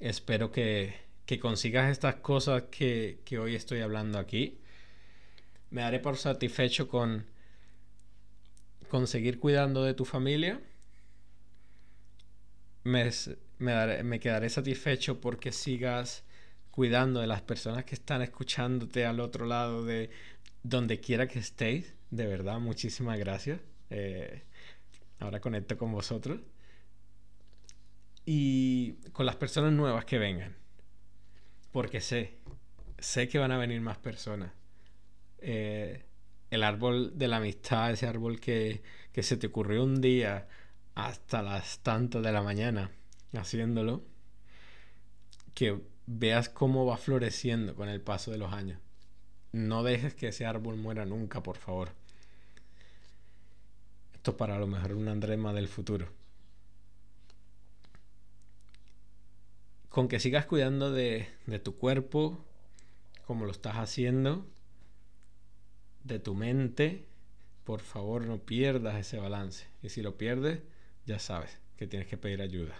espero 0.00 0.50
que, 0.50 0.96
que 1.24 1.38
consigas 1.38 1.88
estas 1.88 2.16
cosas 2.16 2.64
que, 2.64 3.20
que 3.24 3.38
hoy 3.38 3.54
estoy 3.54 3.80
hablando 3.80 4.18
aquí. 4.18 4.58
Me 5.70 5.82
daré 5.82 6.00
por 6.00 6.16
satisfecho 6.16 6.88
con 6.88 7.30
conseguir 8.92 9.40
cuidando 9.40 9.84
de 9.84 9.94
tu 9.94 10.04
familia, 10.04 10.60
me, 12.84 13.10
me, 13.58 14.20
quedaré 14.20 14.50
satisfecho 14.50 15.18
porque 15.18 15.50
sigas 15.50 16.24
cuidando 16.70 17.20
de 17.20 17.26
las 17.26 17.40
personas 17.40 17.86
que 17.86 17.94
están 17.94 18.20
escuchándote 18.20 19.06
al 19.06 19.20
otro 19.20 19.46
lado 19.46 19.82
de 19.82 20.10
donde 20.62 21.00
quiera 21.00 21.26
que 21.26 21.38
estéis. 21.38 21.94
De 22.10 22.26
verdad, 22.26 22.60
muchísimas 22.60 23.18
gracias. 23.18 23.62
Eh, 23.88 24.42
ahora 25.20 25.40
conecto 25.40 25.78
con 25.78 25.90
vosotros. 25.90 26.40
Y 28.26 28.96
con 29.14 29.24
las 29.24 29.36
personas 29.36 29.72
nuevas 29.72 30.04
que 30.04 30.18
vengan. 30.18 30.54
Porque 31.70 32.02
sé, 32.02 32.34
sé 32.98 33.26
que 33.26 33.38
van 33.38 33.52
a 33.52 33.56
venir 33.56 33.80
más 33.80 33.96
personas. 33.96 34.52
Eh, 35.38 36.04
el 36.52 36.64
árbol 36.64 37.18
de 37.18 37.28
la 37.28 37.38
amistad, 37.38 37.92
ese 37.92 38.06
árbol 38.06 38.38
que, 38.38 38.82
que 39.10 39.22
se 39.22 39.38
te 39.38 39.46
ocurrió 39.46 39.82
un 39.82 40.02
día 40.02 40.48
hasta 40.94 41.40
las 41.40 41.78
tantas 41.78 42.22
de 42.22 42.30
la 42.30 42.42
mañana 42.42 42.90
haciéndolo, 43.32 44.04
que 45.54 45.80
veas 46.04 46.50
cómo 46.50 46.84
va 46.84 46.98
floreciendo 46.98 47.74
con 47.74 47.88
el 47.88 48.02
paso 48.02 48.30
de 48.30 48.36
los 48.36 48.52
años. 48.52 48.78
No 49.52 49.82
dejes 49.82 50.12
que 50.12 50.28
ese 50.28 50.44
árbol 50.44 50.76
muera 50.76 51.06
nunca, 51.06 51.42
por 51.42 51.56
favor. 51.56 51.92
Esto 54.12 54.32
es 54.32 54.36
para 54.36 54.58
lo 54.58 54.66
mejor 54.66 54.92
un 54.92 55.08
Andrema 55.08 55.54
del 55.54 55.68
futuro. 55.68 56.08
Con 59.88 60.06
que 60.06 60.20
sigas 60.20 60.44
cuidando 60.44 60.92
de, 60.92 61.28
de 61.46 61.58
tu 61.58 61.78
cuerpo, 61.78 62.44
como 63.26 63.46
lo 63.46 63.52
estás 63.52 63.76
haciendo, 63.76 64.46
de 66.04 66.18
tu 66.18 66.34
mente, 66.34 67.06
por 67.64 67.80
favor 67.80 68.26
no 68.26 68.38
pierdas 68.38 68.96
ese 68.96 69.18
balance. 69.18 69.66
Y 69.82 69.88
si 69.88 70.02
lo 70.02 70.16
pierdes, 70.16 70.60
ya 71.06 71.18
sabes 71.18 71.58
que 71.76 71.86
tienes 71.86 72.08
que 72.08 72.16
pedir 72.16 72.42
ayuda. 72.42 72.76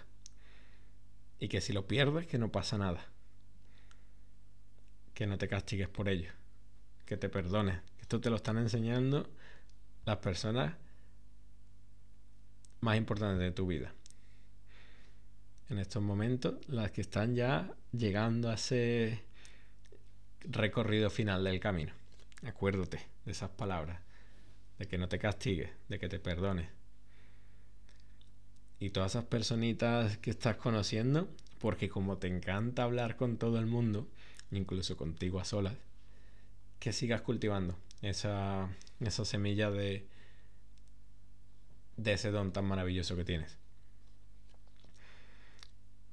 Y 1.39 1.47
que 1.47 1.61
si 1.61 1.73
lo 1.73 1.87
pierdes, 1.87 2.27
que 2.27 2.37
no 2.37 2.51
pasa 2.51 2.77
nada. 2.77 3.05
Que 5.13 5.27
no 5.27 5.37
te 5.37 5.47
castigues 5.47 5.89
por 5.89 6.09
ello. 6.09 6.31
Que 7.05 7.17
te 7.17 7.29
perdones. 7.29 7.79
Esto 7.99 8.19
te 8.21 8.29
lo 8.29 8.37
están 8.37 8.57
enseñando 8.57 9.29
las 10.05 10.17
personas 10.17 10.75
más 12.81 12.97
importantes 12.97 13.39
de 13.39 13.51
tu 13.51 13.67
vida. 13.67 13.93
En 15.69 15.79
estos 15.79 16.03
momentos, 16.03 16.55
las 16.67 16.91
que 16.91 17.01
están 17.01 17.35
ya 17.35 17.73
llegando 17.91 18.49
a 18.49 18.55
ese 18.55 19.23
recorrido 20.41 21.09
final 21.09 21.43
del 21.43 21.59
camino. 21.59 21.93
Acuérdate 22.45 22.99
de 23.25 23.31
esas 23.31 23.49
palabras, 23.49 24.01
de 24.77 24.87
que 24.87 24.97
no 24.97 25.07
te 25.07 25.19
castigues, 25.19 25.69
de 25.87 25.99
que 25.99 26.09
te 26.09 26.19
perdones. 26.19 26.69
Y 28.79 28.89
todas 28.89 29.13
esas 29.13 29.25
personitas 29.25 30.17
que 30.17 30.31
estás 30.31 30.57
conociendo, 30.57 31.29
porque 31.59 31.87
como 31.87 32.17
te 32.17 32.27
encanta 32.27 32.83
hablar 32.83 33.15
con 33.15 33.37
todo 33.37 33.59
el 33.59 33.65
mundo, 33.65 34.07
incluso 34.51 34.97
contigo 34.97 35.39
a 35.39 35.45
solas, 35.45 35.75
que 36.79 36.91
sigas 36.91 37.21
cultivando 37.21 37.77
esa, 38.01 38.69
esa 38.99 39.23
semilla 39.23 39.71
de, 39.71 40.05
de 41.95 42.13
ese 42.13 42.31
don 42.31 42.51
tan 42.51 42.65
maravilloso 42.65 43.15
que 43.15 43.23
tienes. 43.23 43.57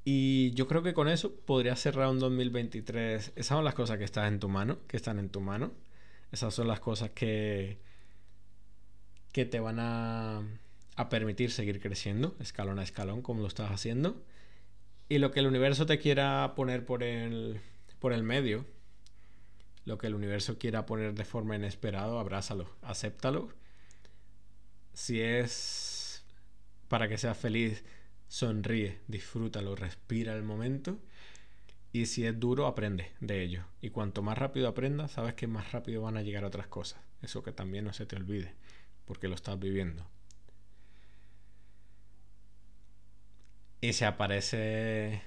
Y 0.04 0.52
yo 0.52 0.66
creo 0.66 0.82
que 0.82 0.94
con 0.94 1.08
eso 1.08 1.34
podría 1.34 1.76
cerrar 1.76 2.08
un 2.08 2.18
2023. 2.18 3.32
Esas 3.34 3.46
son 3.46 3.64
las 3.64 3.74
cosas 3.74 3.98
que 3.98 4.04
están 4.04 4.32
en 4.32 4.40
tu 4.40 4.48
mano, 4.48 4.78
que 4.86 4.96
están 4.96 5.18
en 5.18 5.28
tu 5.28 5.40
mano. 5.40 5.72
Esas 6.32 6.54
son 6.54 6.68
las 6.68 6.80
cosas 6.80 7.10
que, 7.10 7.78
que 9.32 9.44
te 9.44 9.60
van 9.60 9.78
a, 9.80 10.42
a 10.96 11.08
permitir 11.08 11.50
seguir 11.50 11.80
creciendo, 11.80 12.36
escalón 12.40 12.78
a 12.78 12.82
escalón, 12.82 13.22
como 13.22 13.42
lo 13.42 13.48
estás 13.48 13.70
haciendo. 13.70 14.22
Y 15.08 15.18
lo 15.18 15.30
que 15.30 15.40
el 15.40 15.46
universo 15.46 15.86
te 15.86 15.98
quiera 15.98 16.52
poner 16.54 16.84
por 16.84 17.02
el, 17.02 17.60
por 17.98 18.12
el 18.12 18.22
medio, 18.22 18.64
lo 19.84 19.98
que 19.98 20.06
el 20.06 20.14
universo 20.14 20.58
quiera 20.58 20.86
poner 20.86 21.14
de 21.14 21.24
forma 21.24 21.56
inesperada, 21.56 22.20
abrázalo, 22.20 22.70
acéptalo. 22.82 23.48
Si 24.92 25.20
es 25.20 26.24
para 26.88 27.08
que 27.08 27.18
seas 27.18 27.38
feliz, 27.38 27.84
sonríe, 28.28 28.98
disfrútalo, 29.08 29.74
respira 29.74 30.34
el 30.34 30.42
momento. 30.42 30.98
Y 31.92 32.06
si 32.06 32.24
es 32.24 32.38
duro, 32.38 32.66
aprende 32.66 33.12
de 33.20 33.42
ello. 33.42 33.64
Y 33.80 33.90
cuanto 33.90 34.22
más 34.22 34.38
rápido 34.38 34.68
aprendas, 34.68 35.12
sabes 35.12 35.34
que 35.34 35.46
más 35.46 35.72
rápido 35.72 36.02
van 36.02 36.16
a 36.16 36.22
llegar 36.22 36.44
otras 36.44 36.68
cosas. 36.68 37.00
Eso 37.22 37.42
que 37.42 37.52
también 37.52 37.84
no 37.84 37.92
se 37.92 38.06
te 38.06 38.16
olvide, 38.16 38.54
porque 39.06 39.28
lo 39.28 39.34
estás 39.34 39.58
viviendo. 39.58 40.06
Y 43.80 43.92
si 43.92 44.04
aparece... 44.04 45.22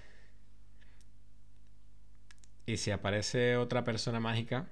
Y 2.66 2.78
si 2.78 2.92
aparece 2.92 3.58
otra 3.58 3.84
persona 3.84 4.22
mágica, 4.22 4.70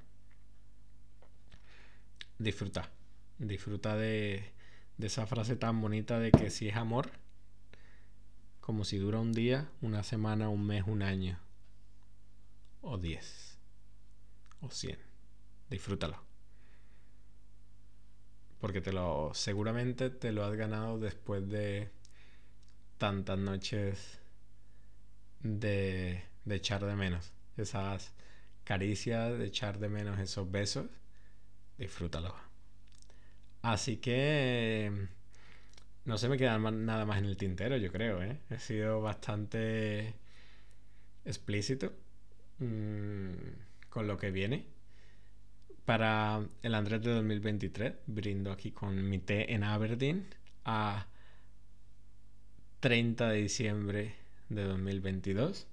disfruta. 2.39 2.89
Disfruta 3.38 3.97
de, 3.97 4.54
de 4.97 5.08
esa 5.08 5.25
frase 5.27 5.58
tan 5.58 5.82
bonita 5.82 6.19
de 6.19 6.32
que 6.32 6.49
si 6.51 6.69
es 6.69 6.77
amor, 6.77 7.12
como 8.62 8.86
si 8.86 8.97
dura 8.97 9.19
un 9.19 9.34
día, 9.34 9.69
una 9.82 10.04
semana, 10.04 10.47
un 10.47 10.65
mes, 10.65 10.86
un 10.88 11.01
año 11.01 11.38
o 12.82 12.98
10 12.98 13.58
o 14.62 14.70
100. 14.70 14.98
Disfrútalo. 15.70 16.17
Porque 18.60 18.82
te 18.82 18.94
lo 18.94 19.32
seguramente 19.34 20.10
te 20.10 20.32
lo 20.32 20.46
has 20.46 20.56
ganado 20.56 21.00
después 21.00 21.48
de 21.50 21.89
tantas 22.98 23.38
noches 23.38 24.20
de, 25.41 26.24
de 26.46 26.56
echar 26.56 26.86
de 26.86 26.96
menos 26.96 27.32
esas 27.58 28.13
caricias, 28.63 29.38
de 29.38 29.46
echar 29.46 29.80
de 29.80 29.89
menos 29.89 30.20
esos 30.20 30.50
besos. 30.52 30.88
Disfrútalo. 31.78 32.36
Así 33.63 33.98
que 33.98 35.08
no 36.06 36.17
se 36.17 36.30
me 36.30 36.38
queda 36.38 36.58
nada 36.60 37.06
más 37.06 37.20
en 37.20 37.26
el 37.26 37.38
tintero, 37.38 37.78
yo 37.78 37.91
creo, 37.91 38.22
¿eh? 38.24 38.39
He 38.50 38.60
sido 38.60 39.02
bastante 39.02 40.15
explícito 41.26 41.94
Mm, 42.62 43.32
con 43.89 44.08
lo 44.08 44.17
que 44.17 44.30
viene. 44.30 44.65
Para 45.84 46.45
el 46.62 46.76
Andrés 46.76 47.02
de 47.02 47.12
2023, 47.12 47.93
brindo 48.06 48.52
aquí 48.52 48.71
con 48.71 49.10
mi 49.10 49.17
té 49.17 49.54
en 49.54 49.63
Aberdeen 49.63 50.28
a 50.63 51.08
30 52.80 53.30
de 53.30 53.38
diciembre 53.41 54.15
de 54.50 54.63
2022, 54.63 55.67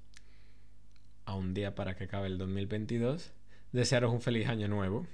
a 1.27 1.35
un 1.35 1.53
día 1.53 1.75
para 1.75 1.95
que 1.95 2.05
acabe 2.05 2.27
el 2.29 2.39
2022. 2.39 3.33
Desearos 3.73 4.11
un 4.11 4.23
feliz 4.23 4.49
año 4.49 4.67
nuevo, 4.67 5.07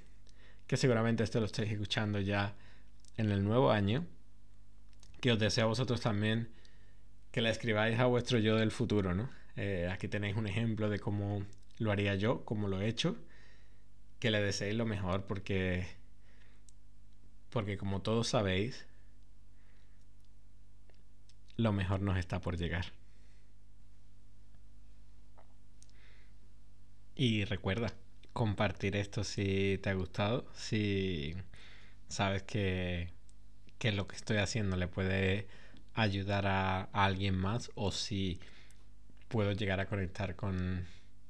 que 0.67 0.77
seguramente 0.77 1.23
esto 1.25 1.41
lo 1.41 1.45
estáis 1.45 1.71
escuchando 1.73 2.21
ya 2.21 2.55
en 3.17 3.31
el 3.31 3.43
nuevo 3.43 3.71
año. 3.71 4.05
Que 5.19 5.33
os 5.33 5.39
deseo 5.39 5.65
a 5.65 5.67
vosotros 5.67 5.99
también 5.99 6.47
que 7.31 7.41
la 7.41 7.49
escribáis 7.49 7.99
a 7.99 8.05
vuestro 8.05 8.39
yo 8.39 8.55
del 8.55 8.71
futuro, 8.71 9.13
¿no? 9.13 9.29
Eh, 9.57 9.89
aquí 9.91 10.07
tenéis 10.07 10.37
un 10.37 10.47
ejemplo 10.47 10.89
de 10.89 10.99
cómo 10.99 11.45
lo 11.77 11.91
haría 11.91 12.15
yo, 12.15 12.45
como 12.45 12.67
lo 12.67 12.81
he 12.81 12.87
hecho. 12.87 13.15
Que 14.19 14.31
le 14.31 14.41
deseéis 14.41 14.75
lo 14.75 14.85
mejor 14.85 15.25
porque, 15.25 15.87
porque 17.49 17.77
como 17.77 18.01
todos 18.01 18.27
sabéis, 18.29 18.85
lo 21.57 21.73
mejor 21.73 22.01
nos 22.01 22.17
está 22.17 22.39
por 22.41 22.57
llegar. 22.57 22.85
Y 27.15 27.45
recuerda, 27.45 27.93
compartir 28.33 28.95
esto 28.95 29.23
si 29.23 29.79
te 29.81 29.89
ha 29.89 29.93
gustado, 29.93 30.45
si 30.53 31.35
sabes 32.09 32.43
que, 32.43 33.09
que 33.79 33.91
lo 33.93 34.07
que 34.07 34.15
estoy 34.17 34.37
haciendo 34.37 34.75
le 34.77 34.87
puede 34.87 35.47
ayudar 35.93 36.47
a 36.47 36.83
alguien 36.93 37.37
más 37.37 37.71
o 37.75 37.91
si 37.91 38.39
puedo 39.29 39.53
llegar 39.53 39.79
a 39.79 39.87
conectar 39.87 40.35
con 40.35 40.85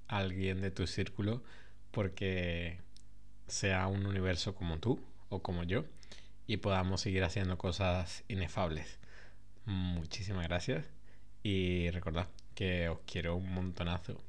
alguien 0.07 0.61
de 0.61 0.71
tu 0.71 0.87
círculo 0.87 1.43
porque 1.91 2.79
sea 3.47 3.87
un 3.87 4.05
universo 4.05 4.55
como 4.55 4.79
tú 4.79 4.99
o 5.29 5.41
como 5.41 5.63
yo 5.63 5.85
y 6.47 6.57
podamos 6.57 7.01
seguir 7.01 7.23
haciendo 7.23 7.57
cosas 7.57 8.23
inefables. 8.27 8.99
Muchísimas 9.65 10.47
gracias 10.47 10.85
y 11.43 11.89
recordad 11.91 12.27
que 12.55 12.89
os 12.89 12.99
quiero 13.05 13.35
un 13.35 13.53
montonazo. 13.53 14.24